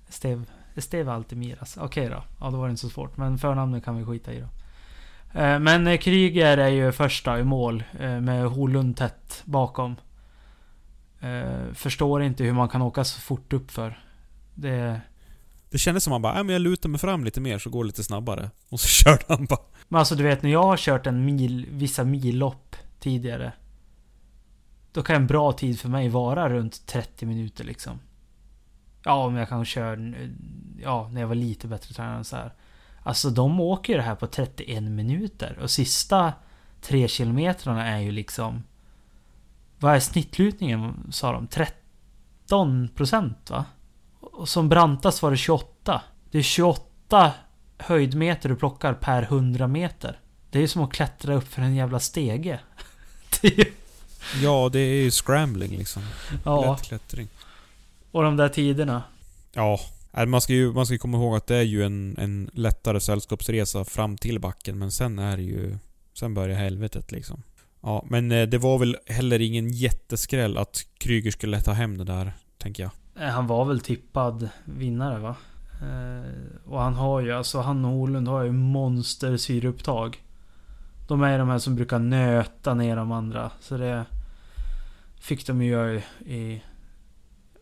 [0.07, 0.43] Esteve,
[0.75, 1.77] Esteve Altemiras.
[1.77, 2.23] Okej då.
[2.39, 3.17] Ja, då var det inte så svårt.
[3.17, 4.47] Men förnamnet kan vi skita i då.
[5.39, 9.95] Eh, men eh, Kryger är ju första i mål eh, med Holund tätt bakom.
[11.73, 13.99] Förstår inte hur man kan åka så fort upp för.
[14.53, 15.01] Det...
[15.69, 17.69] Det kändes som att han bara, äh, men jag lutar mig fram lite mer så
[17.69, 18.49] går det lite snabbare.
[18.69, 19.59] Och så körde han bara.
[19.87, 23.53] Men alltså du vet när jag har kört en mil, vissa millopp tidigare.
[24.91, 27.99] Då kan en bra tid för mig vara runt 30 minuter liksom.
[29.03, 30.13] Ja, om jag kan köra...
[30.81, 32.53] Ja, när jag var lite bättre tränad så här.
[33.03, 36.33] Alltså de åker ju det här på 31 minuter och sista
[36.81, 38.63] 3 kilometrarna är ju liksom...
[39.81, 41.47] Vad är snittlutningen sa de?
[41.47, 43.65] 13 procent va?
[44.19, 46.01] Och som brantast var det 28.
[46.31, 47.33] Det är 28
[47.77, 50.19] höjdmeter du plockar per 100 meter.
[50.49, 52.59] Det är ju som att klättra upp för en jävla stege.
[54.41, 56.03] Ja, det är ju scrambling liksom.
[56.45, 56.71] Ja.
[56.71, 57.27] Lätt klättring.
[58.11, 59.03] Och de där tiderna.
[59.53, 59.79] Ja,
[60.27, 63.85] man ska ju man ska komma ihåg att det är ju en, en lättare sällskapsresa
[63.85, 65.77] fram till backen, men sen är det ju...
[66.13, 67.43] Sen börjar helvetet liksom.
[67.81, 72.03] Ja, men eh, det var väl heller ingen jätteskräll att Kryger skulle ta hem det
[72.03, 72.91] där, tänker jag.
[73.25, 75.35] Eh, han var väl tippad vinnare va?
[75.81, 80.23] Eh, och han har ju, alltså han och Holund har ju monster syreupptag.
[81.07, 83.51] De är de här som brukar nöta ner de andra.
[83.59, 84.05] Så det
[85.19, 86.61] fick de ju göra i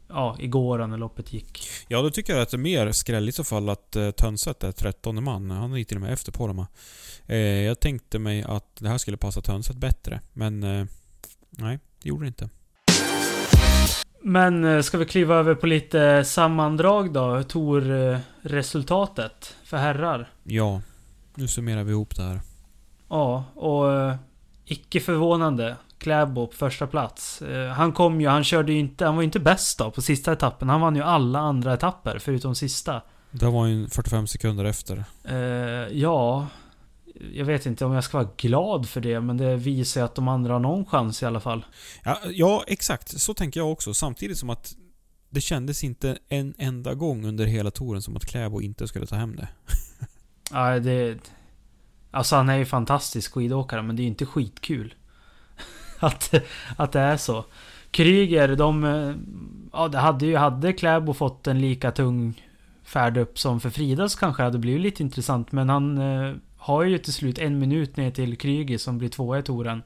[0.10, 1.70] ja, igår när loppet gick.
[1.88, 4.64] Ja, då tycker jag att det är mer skräll i så fall att uh, Tönset
[4.64, 5.51] är 13 man.
[5.51, 6.66] Han gick till och med efter på dem.
[7.30, 10.86] Uh, jag tänkte mig att det här skulle passa Tönset bättre, men uh,
[11.49, 12.49] nej, det gjorde det inte.
[14.22, 17.43] Men ska vi kliva över på lite sammandrag då?
[17.43, 20.32] Tor-resultatet för herrar.
[20.43, 20.82] Ja,
[21.36, 22.41] nu summerar vi ihop det här.
[23.10, 24.14] Ja, och
[24.66, 25.76] icke förvånande.
[26.00, 27.41] Kläbo på första plats.
[27.41, 30.02] Eh, han kom ju, han körde ju inte, han var ju inte bäst då på
[30.02, 30.70] sista etappen.
[30.70, 33.02] Han vann ju alla andra etapper förutom sista.
[33.32, 35.04] Det var ju 45 sekunder efter.
[35.32, 35.36] Uh,
[35.97, 36.47] ja,
[37.34, 40.16] jag vet inte om jag ska vara glad för det, men det visar ju att
[40.16, 41.66] de andra har någon chans i alla fall.
[42.04, 43.22] Ja, ja, exakt.
[43.22, 43.93] Så tänker jag också.
[43.93, 44.76] Samtidigt som att
[45.30, 49.16] det kändes inte en enda gång under hela touren som att Kläbo inte skulle ta
[49.16, 49.47] hem det.
[50.52, 51.18] Nej, det...
[52.12, 54.93] Alltså han är ju fantastisk skidåkare, men det är ju inte skitkul.
[56.08, 56.34] att,
[56.78, 57.45] att det är så.
[57.91, 58.84] Kryger, de...
[58.84, 59.16] Eh,
[59.74, 60.36] ja, det hade ju...
[60.36, 62.45] Hade Kläbo fått en lika tung
[62.84, 65.52] färd upp som för Fridas kanske hade blivit lite intressant.
[65.52, 69.39] Men han eh, har ju till slut en minut ner till Kryger som blir tvåa
[69.39, 69.84] i touren.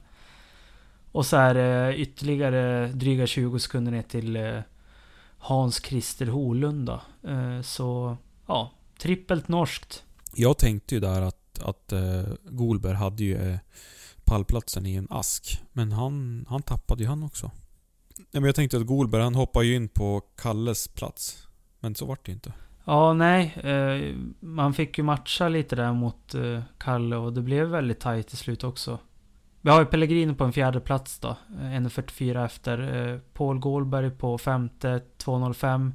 [1.12, 4.60] Och så är det ytterligare dryga 20 sekunder ner till eh,
[5.38, 7.00] Hans Christer Holund då.
[7.30, 10.04] Eh, så ja, trippelt norskt.
[10.34, 13.58] Jag tänkte ju där att, att eh, Golberg hade ju
[14.24, 15.62] pallplatsen i en ask.
[15.72, 17.50] Men han, han tappade ju han också.
[18.16, 21.48] Nej men jag tänkte att Golberg han hoppade ju in på Kalles plats.
[21.80, 22.52] Men så vart det ju inte.
[22.84, 23.54] Ja, nej.
[23.62, 28.28] Eh, man fick ju matcha lite där mot eh, Kalle och det blev väldigt tajt
[28.28, 28.98] till slut också.
[29.60, 31.28] Vi har ju Pellegrino på en fjärde plats då.
[31.28, 33.08] Eh, 1.44 efter.
[33.08, 35.92] Eh, Paul Gålberg på femte, 2.05.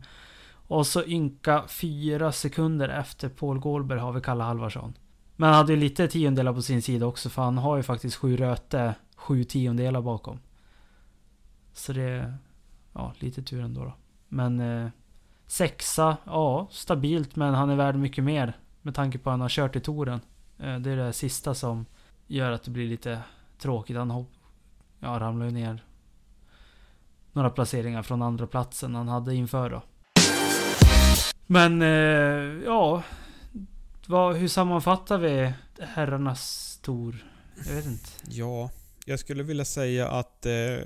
[0.52, 4.94] Och så ynka fyra sekunder efter Paul Gålberg har vi Kalle Halvarsson.
[5.40, 8.16] Men han hade ju lite tiondelar på sin sida också för han har ju faktiskt
[8.16, 10.40] sju röte, sju tiondelar bakom.
[11.74, 12.34] Så det
[12.94, 13.94] ja, lite tur ändå då.
[14.28, 14.90] Men eh,
[15.48, 18.58] sexa, ja stabilt men han är värd mycket mer.
[18.82, 20.22] Med tanke på att han har kört i touren.
[20.58, 21.86] Eh, det är det sista som
[22.28, 23.20] gör att det blir lite
[23.58, 23.98] tråkigt.
[23.98, 24.32] Han hopp,
[25.00, 25.84] ja, ramlar ju ner
[27.34, 29.82] några placeringar från andra platsen han hade inför då.
[31.48, 33.04] Men eh, ja,
[34.10, 37.26] vad, hur sammanfattar vi herrarnas tour?
[37.68, 38.10] Jag vet inte.
[38.30, 38.70] Ja,
[39.06, 40.78] jag skulle vilja säga att eh,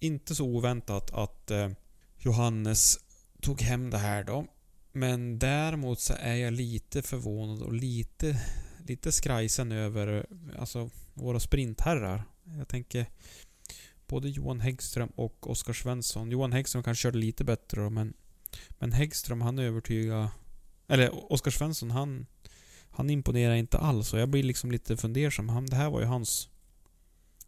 [0.00, 1.68] inte så oväntat att eh,
[2.18, 2.98] Johannes
[3.40, 4.46] tog hem det här då.
[4.92, 8.40] Men däremot så är jag lite förvånad och lite,
[8.86, 10.26] lite skrajsen över
[10.58, 12.24] alltså, våra sprintherrar.
[12.58, 13.06] Jag tänker
[14.06, 16.30] både Johan Häggström och Oskar Svensson.
[16.30, 18.14] Johan Häggström kanske körde lite bättre då, men,
[18.78, 20.28] men Häggström han övertygade...
[20.88, 22.26] Eller Oskar Svensson han,
[22.90, 25.48] han imponerar inte alls och jag blir liksom lite fundersam.
[25.48, 26.48] Han, det här var ju hans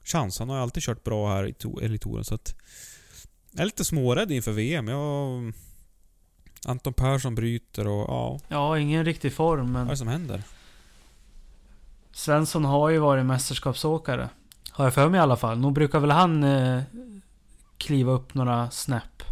[0.05, 0.39] chans.
[0.39, 2.55] Han har ju alltid kört bra här i Elitoren så att...
[3.51, 4.89] Jag är lite smårädd inför VM.
[4.89, 5.53] Jag...
[6.67, 8.41] Anton Persson bryter och ja...
[8.49, 9.73] Ja, ingen riktig form men...
[9.73, 10.43] Vad är det som händer?
[12.13, 14.29] Svensson har ju varit mästerskapsåkare.
[14.71, 15.59] Har jag för mig i alla fall.
[15.59, 16.83] Nog brukar väl han eh,
[17.79, 19.23] kliva upp några snäpp.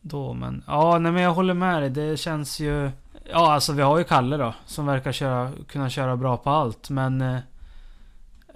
[0.00, 0.64] Då men...
[0.66, 1.90] Ja, nej men jag håller med dig.
[1.90, 2.90] Det känns ju...
[3.30, 4.54] Ja, alltså vi har ju Kalle då.
[4.66, 6.90] Som verkar köra, kunna köra bra på allt.
[6.90, 7.20] Men...
[7.20, 7.38] Eh,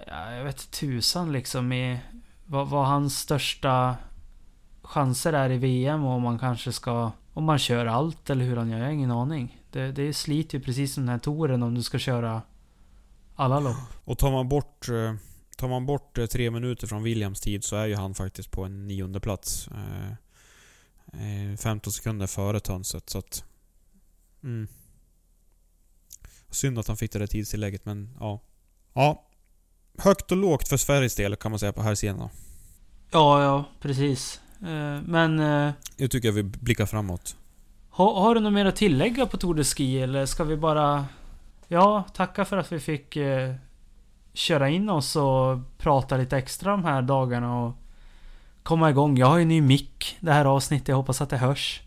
[0.07, 1.99] ja, jag vet tusan liksom i...
[2.45, 3.95] Vad, vad hans största
[4.81, 7.11] chanser är i VM och om man kanske ska...
[7.33, 9.61] Om man kör allt eller hur han gör, jag har ingen aning.
[9.71, 12.41] Det, det sliter ju precis som den här touren om du ska köra
[13.35, 13.75] alla lopp.
[14.05, 14.89] Och tar man bort...
[14.89, 15.13] Eh,
[15.57, 18.63] tar man bort eh, tre minuter från Williams tid så är ju han faktiskt på
[18.63, 19.69] en nionde plats.
[21.59, 23.45] 15 sekunder före Tönset så att...
[24.43, 24.67] Mm.
[26.49, 28.41] Synd att han fick det där tidstillägget men ja.
[28.93, 29.27] Ja.
[29.97, 32.29] Högt och lågt för Sveriges del kan man säga på här sidan.
[33.11, 34.41] Ja, ja precis.
[35.05, 35.35] Men...
[35.97, 37.37] Nu tycker jag vi blickar framåt.
[37.89, 41.05] Har, har du något mer att tillägga på Tour de Ski eller ska vi bara
[41.73, 43.55] Ja, tacka för att vi fick eh,
[44.33, 47.73] köra in oss och prata lite extra de här dagarna och
[48.63, 49.17] komma igång.
[49.17, 50.87] Jag har ju ny mick det här avsnittet.
[50.87, 51.81] Jag hoppas att det hörs.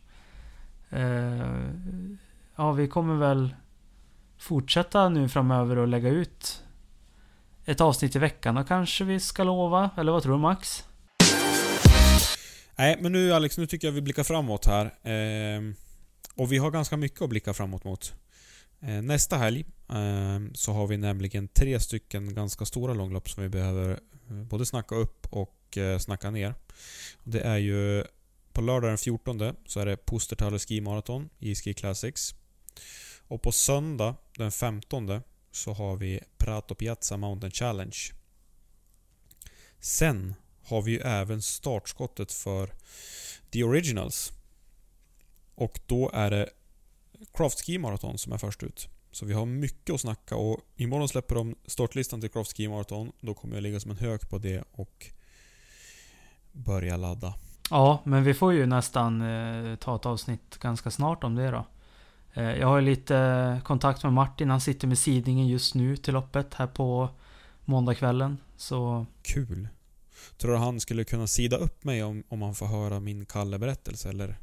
[0.90, 1.40] Eh,
[2.57, 3.54] ja, vi kommer väl
[4.38, 6.62] fortsätta nu framöver och lägga ut
[7.64, 9.90] ett avsnitt i veckan och kanske vi ska lova.
[9.96, 10.84] Eller vad tror du Max?
[12.78, 14.84] Nej, men nu Alex, nu tycker jag vi blickar framåt här.
[14.86, 15.62] Eh,
[16.34, 18.14] och vi har ganska mycket att blicka framåt mot.
[18.80, 23.48] Eh, nästa helg eh, så har vi nämligen tre stycken ganska stora långlopp som vi
[23.48, 26.54] behöver eh, både snacka upp och eh, snacka ner.
[27.24, 28.04] Det är ju
[28.52, 32.34] på lördag den 14 så är det Pustertalle Ski Marathon i Ski Classics.
[33.29, 35.20] Och på söndag den 15
[35.51, 37.97] så har vi Prato Piazza Mountain Challenge.
[39.81, 42.70] Sen har vi ju även startskottet för
[43.51, 44.33] The Originals.
[45.55, 46.49] Och då är det
[47.35, 48.89] Craft Ski Marathon som är först ut.
[49.11, 53.12] Så vi har mycket att snacka och imorgon släpper de startlistan till Craft Ski Marathon.
[53.20, 55.07] Då kommer jag ligga som en hök på det och
[56.53, 57.35] börja ladda.
[57.70, 61.66] Ja, men vi får ju nästan eh, ta ett avsnitt ganska snart om det då.
[62.37, 64.51] Eh, jag har lite kontakt med Martin.
[64.51, 67.09] Han sitter med sidningen just nu till loppet här på
[67.64, 68.39] måndagskvällen.
[68.57, 69.07] Så...
[69.22, 69.68] Kul.
[70.39, 74.09] Tror du han skulle kunna sida upp mig om, om han får höra min Kalle-berättelse
[74.09, 74.37] eller?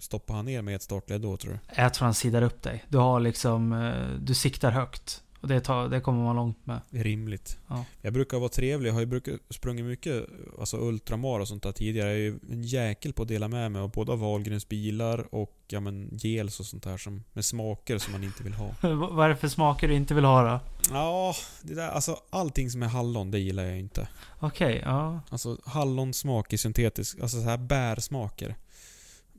[0.00, 1.82] stoppar han ner med ett startled då tror du?
[1.82, 2.84] Jag tror han sidar upp dig.
[2.88, 3.72] Du har liksom...
[3.72, 5.22] Eh, du siktar högt.
[5.46, 6.80] Och det, tar, det kommer man långt med.
[6.90, 7.58] Rimligt.
[7.68, 7.84] Ja.
[8.00, 8.90] Jag brukar vara trevlig.
[8.90, 10.26] Jag har ju sprungit mycket
[10.58, 12.08] alltså ultramar och sånt där tidigare.
[12.08, 15.56] Jag är ju en jäkel på att dela med mig av både Wahlgrens bilar och
[15.68, 18.74] ja, men, gels och sånt där som, med smaker som man inte vill ha.
[19.10, 20.60] Vad är det för smaker du inte vill ha då?
[20.90, 24.08] Ja, det där, alltså allting som är hallon, det gillar jag inte.
[24.38, 25.20] Okej, okay, ja.
[25.28, 28.56] Alltså hallonsmak i syntetisk, alltså så här bärsmaker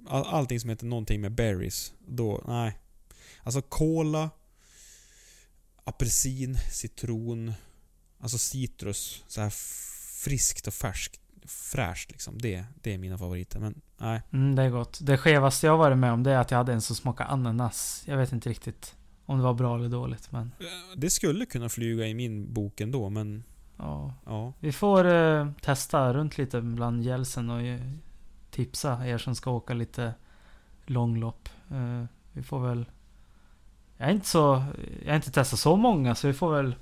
[0.09, 2.77] all, allting som heter någonting med berries, då, nej.
[3.43, 4.29] Alltså cola,
[5.87, 7.53] apelsin, citron,
[8.19, 9.49] alltså citrus, så här
[10.23, 11.19] friskt och färskt.
[11.45, 12.37] Fräscht liksom.
[12.37, 13.59] Det, det är mina favoriter.
[13.59, 14.21] Men nej.
[14.33, 14.99] Mm, det är gott.
[15.01, 18.03] Det skevaste jag varit med om det är att jag hade en som smakade ananas.
[18.05, 20.51] Jag vet inte riktigt om det var bra eller dåligt men...
[20.95, 23.43] Det skulle kunna flyga i min bok ändå men...
[23.77, 24.13] Ja.
[24.25, 24.53] Ja.
[24.59, 27.81] Vi får eh, testa runt lite bland gälsen och eh,
[28.51, 30.13] tipsa er som ska åka lite
[30.85, 31.49] långlopp.
[31.71, 32.85] Eh, vi får väl...
[33.97, 34.63] Jag är inte så...
[35.05, 36.75] Jag har inte testat så många så vi får väl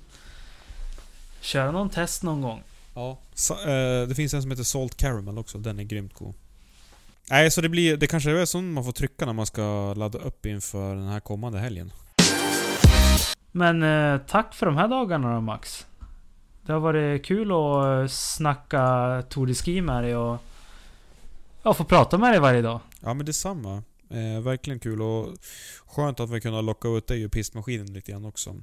[1.40, 2.62] köra någon test någon gång.
[2.94, 3.18] Ja.
[3.34, 5.58] Så, eh, det finns en som heter Salt Caramel också.
[5.58, 6.34] Den är grymt god.
[7.30, 7.96] Nej, så det blir...
[7.96, 11.20] Det kanske är så man får trycka när man ska ladda upp inför den här
[11.20, 11.92] kommande helgen.
[13.52, 15.86] Men eh, tack för de här dagarna då Max.
[16.62, 20.38] Det har varit kul att eh, snacka Tour de Ski med dig och...
[21.62, 22.80] Ja, få prata med dig varje dag.
[23.00, 23.82] Ja men detsamma.
[24.10, 25.36] Eh, verkligen kul och
[25.86, 28.56] skönt att vi kunde locka ut dig ur pistmaskinen lite grann också.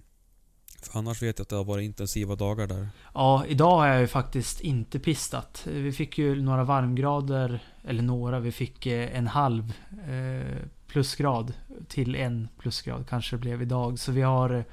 [0.84, 2.88] För annars vet jag att det har varit intensiva dagar där.
[3.14, 5.68] Ja, idag har jag ju faktiskt inte pistat.
[5.72, 9.74] Vi fick ju några varmgrader, eller några, vi fick eh, en halv
[10.10, 11.54] eh, plusgrad
[11.88, 14.00] till en plusgrad kanske det blev idag.
[14.00, 14.64] Så vi har eh,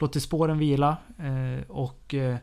[0.00, 2.36] låtit spåren vila eh, och eh,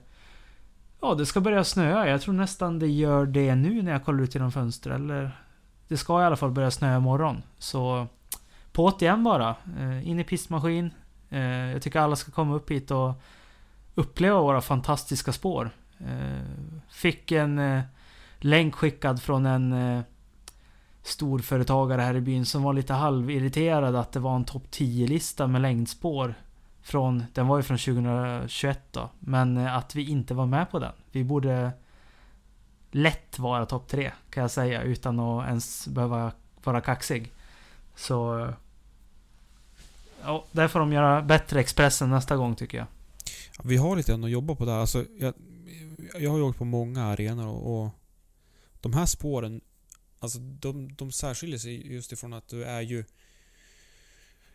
[1.02, 2.10] ja, det ska börja snöa.
[2.10, 4.96] Jag tror nästan det gör det nu när jag kollar ut genom fönstret.
[4.96, 5.43] Eller
[5.88, 7.44] det ska i alla fall börja snöa imorgon.
[7.58, 8.08] Så
[8.74, 9.56] på igen bara.
[9.80, 10.94] Eh, in i pistmaskin.
[11.30, 13.14] Eh, jag tycker alla ska komma upp hit och
[13.96, 15.70] uppleva våra fantastiska spår.
[16.00, 16.46] Eh,
[16.90, 17.82] fick en
[18.38, 20.04] länk skickad från en
[21.04, 25.62] storföretagare här i byn som var lite halvirriterad att det var en topp 10-lista med
[25.62, 26.36] längdspår.
[26.82, 29.10] Från, den var ju från 2021 då.
[29.20, 30.92] Men att vi inte var med på den.
[31.12, 31.72] Vi borde
[32.94, 36.32] lätt vara topp tre kan jag säga utan att ens behöva
[36.64, 37.32] vara kaxig.
[37.96, 38.50] Så...
[40.24, 42.88] Ja, där får de göra bättre Expressen nästa gång tycker jag.
[43.64, 44.78] Vi har lite grann att jobba på där.
[44.78, 45.34] Alltså, jag,
[46.20, 47.90] jag har ju åkt på många arenor och, och
[48.82, 49.62] de här spåren,
[50.20, 53.06] alltså de, de särskiljer sig just ifrån att du är ju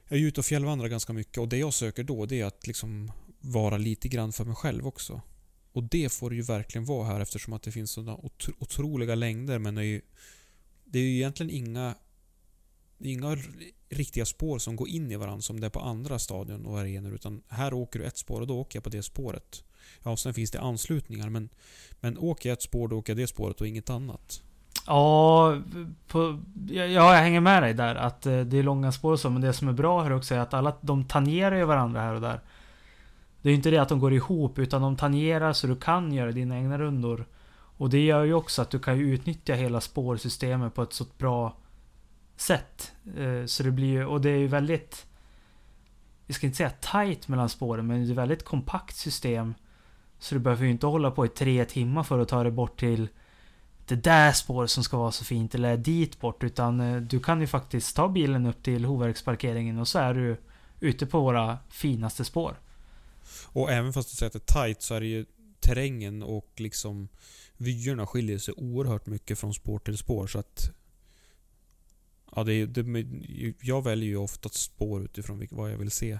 [0.08, 2.66] jag är ute och fjällvandrar ganska mycket och det jag söker då det är att
[2.66, 5.20] liksom vara lite grann för mig själv också.
[5.72, 9.14] Och det får det ju verkligen vara här eftersom att det finns sådana otro, otroliga
[9.14, 10.00] längder men det är ju,
[10.84, 11.94] det är ju egentligen inga
[12.98, 13.36] det är inga
[13.88, 17.14] riktiga spår som går in i varandra som det är på andra stadion och arenor
[17.14, 19.64] utan här åker du ett spår och då åker jag på det spåret.
[20.02, 21.48] Ja, och sen finns det anslutningar men,
[22.00, 24.42] men åker jag ett spår då åker jag det spåret och inget annat.
[24.86, 25.56] Ja,
[26.06, 27.94] på, ja, jag hänger med dig där.
[27.94, 29.30] Att eh, det är långa spår och så.
[29.30, 32.14] Men det som är bra här också är att alla de tangerar ju varandra här
[32.14, 32.40] och där.
[33.42, 36.12] Det är ju inte det att de går ihop utan de tangerar så du kan
[36.12, 37.26] göra dina egna rundor.
[37.50, 41.04] Och det gör ju också att du kan ju utnyttja hela spårsystemet på ett så
[41.18, 41.56] bra
[42.36, 42.92] sätt.
[43.16, 45.06] Eh, så det blir ju, och det är ju väldigt...
[46.26, 49.54] Jag ska inte säga tight mellan spåren men det är ett väldigt kompakt system.
[50.18, 52.80] Så du behöver ju inte hålla på i tre timmar för att ta dig bort
[52.80, 53.08] till
[53.86, 56.44] det där spåret som ska vara så fint eller dit bort.
[56.44, 60.36] Utan eh, du kan ju faktiskt ta bilen upp till Hovverksparkeringen och så är du
[60.80, 62.56] ute på våra finaste spår.
[63.44, 65.26] Och även fast du säger att det är tight så är det ju
[65.60, 67.08] terrängen och liksom
[67.56, 70.70] vyerna skiljer sig oerhört mycket från spår till spår så att
[72.36, 73.06] Ja, det, det,
[73.60, 76.18] jag väljer ju ofta spår utifrån vad jag vill se.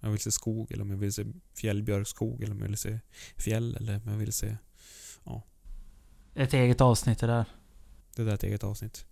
[0.00, 2.98] Jag vill se skog, eller om jag vill se fjällbjörkskog, eller om jag vill se
[3.36, 4.56] fjäll, eller om jag vill se...
[6.34, 7.44] Ett eget avsnitt det där.
[8.16, 9.06] Det där är ett eget avsnitt.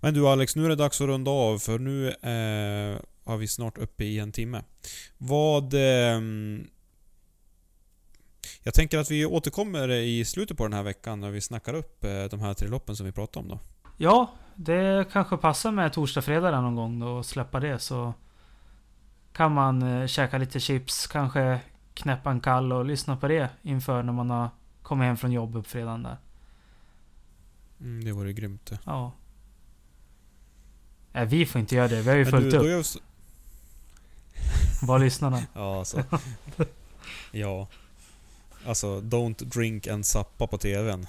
[0.00, 3.48] Men du Alex, nu är det dags att runda av för nu eh, har vi
[3.48, 4.62] snart uppe i en timme.
[5.18, 5.74] Vad...
[5.74, 6.66] ehm,
[8.62, 12.04] jag tänker att vi återkommer i slutet på den här veckan när vi snackar upp
[12.04, 13.60] eh, de här tre loppen som vi pratade om då.
[13.96, 18.14] Ja, det kanske passar med torsdag, fredag någon gång då och släppa det så
[19.32, 21.60] kan man eh, käka lite chips, kanske
[21.94, 24.48] knäppa en kall och lyssna på det inför när man har
[24.82, 26.16] kommit hem från jobbet på fredagen där.
[27.80, 28.78] Mm, det vore grymt det.
[28.84, 29.12] Ja.
[31.12, 32.02] Nej, vi får inte göra det.
[32.02, 32.86] Vi har ju Men fullt du, upp.
[34.80, 35.42] Så- Vad lyssnarna?
[35.54, 36.04] Ja, alltså.
[37.32, 37.68] ja.
[38.66, 41.06] Alltså, don't drink and sappa på TVn.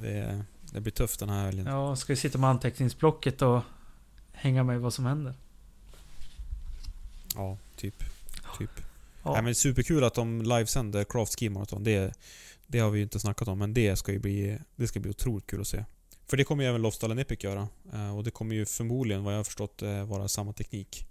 [0.00, 1.66] Det, det blir tufft den här helgen.
[1.66, 3.60] Ja, ska vi sitta med anteckningsblocket och
[4.32, 5.34] hänga med vad som händer?
[7.34, 8.04] Ja, typ.
[8.58, 8.70] typ.
[9.22, 9.32] Ja.
[9.32, 11.84] Nej, men superkul att de livesänder Craft Ski Marathon.
[11.84, 12.14] Det,
[12.66, 15.10] det har vi ju inte snackat om, men det ska ju bli, det ska bli
[15.10, 15.84] otroligt kul att se.
[16.28, 17.68] För det kommer ju även Lofsdalen Epic göra.
[17.92, 21.06] Eh, Och det kommer ju förmodligen, vad jag har förstått, eh, vara samma teknik.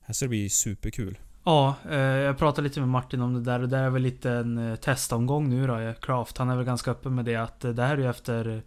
[0.00, 1.18] Här ska det bli superkul.
[1.44, 4.30] Ja, eh, jag pratade lite med Martin om det där och det är väl lite
[4.30, 6.38] en eh, testomgång nu då, Kraft, Craft.
[6.38, 8.62] Han är väl ganska öppen med det att det här är ju efter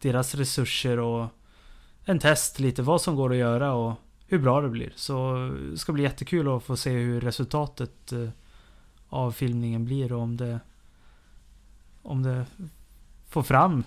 [0.00, 1.26] deras resurser och
[2.04, 3.94] en test lite vad som går att göra och
[4.26, 4.92] hur bra det blir.
[4.96, 5.34] Så
[5.70, 8.12] det ska bli jättekul att få se hur resultatet
[9.08, 10.60] av filmningen blir och om det
[12.02, 12.46] om det
[13.28, 13.84] får fram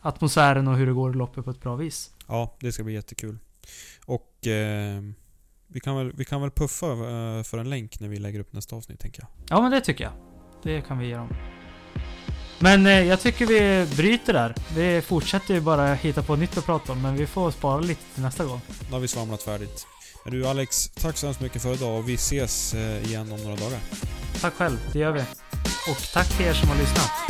[0.00, 2.10] atmosfären och hur det går i loppet på ett bra vis.
[2.26, 3.38] Ja, det ska bli jättekul.
[4.04, 5.02] Och eh,
[5.72, 8.52] vi, kan väl, vi kan väl puffa eh, för en länk när vi lägger upp
[8.52, 9.56] nästa avsnitt, tänker jag.
[9.56, 10.12] Ja, men det tycker jag.
[10.62, 11.36] Det kan vi göra om.
[12.58, 14.54] Men eh, jag tycker vi bryter där.
[14.74, 18.02] Vi fortsätter ju bara hitta på nytt att prata om, men vi får spara lite
[18.14, 18.60] till nästa gång.
[18.86, 19.86] Nu har vi svamlat färdigt.
[20.24, 23.42] Men du Alex, tack så hemskt mycket för idag och vi ses eh, igen om
[23.42, 23.78] några dagar.
[24.40, 25.20] Tack själv, det gör vi.
[25.90, 27.29] Och tack till er som har lyssnat.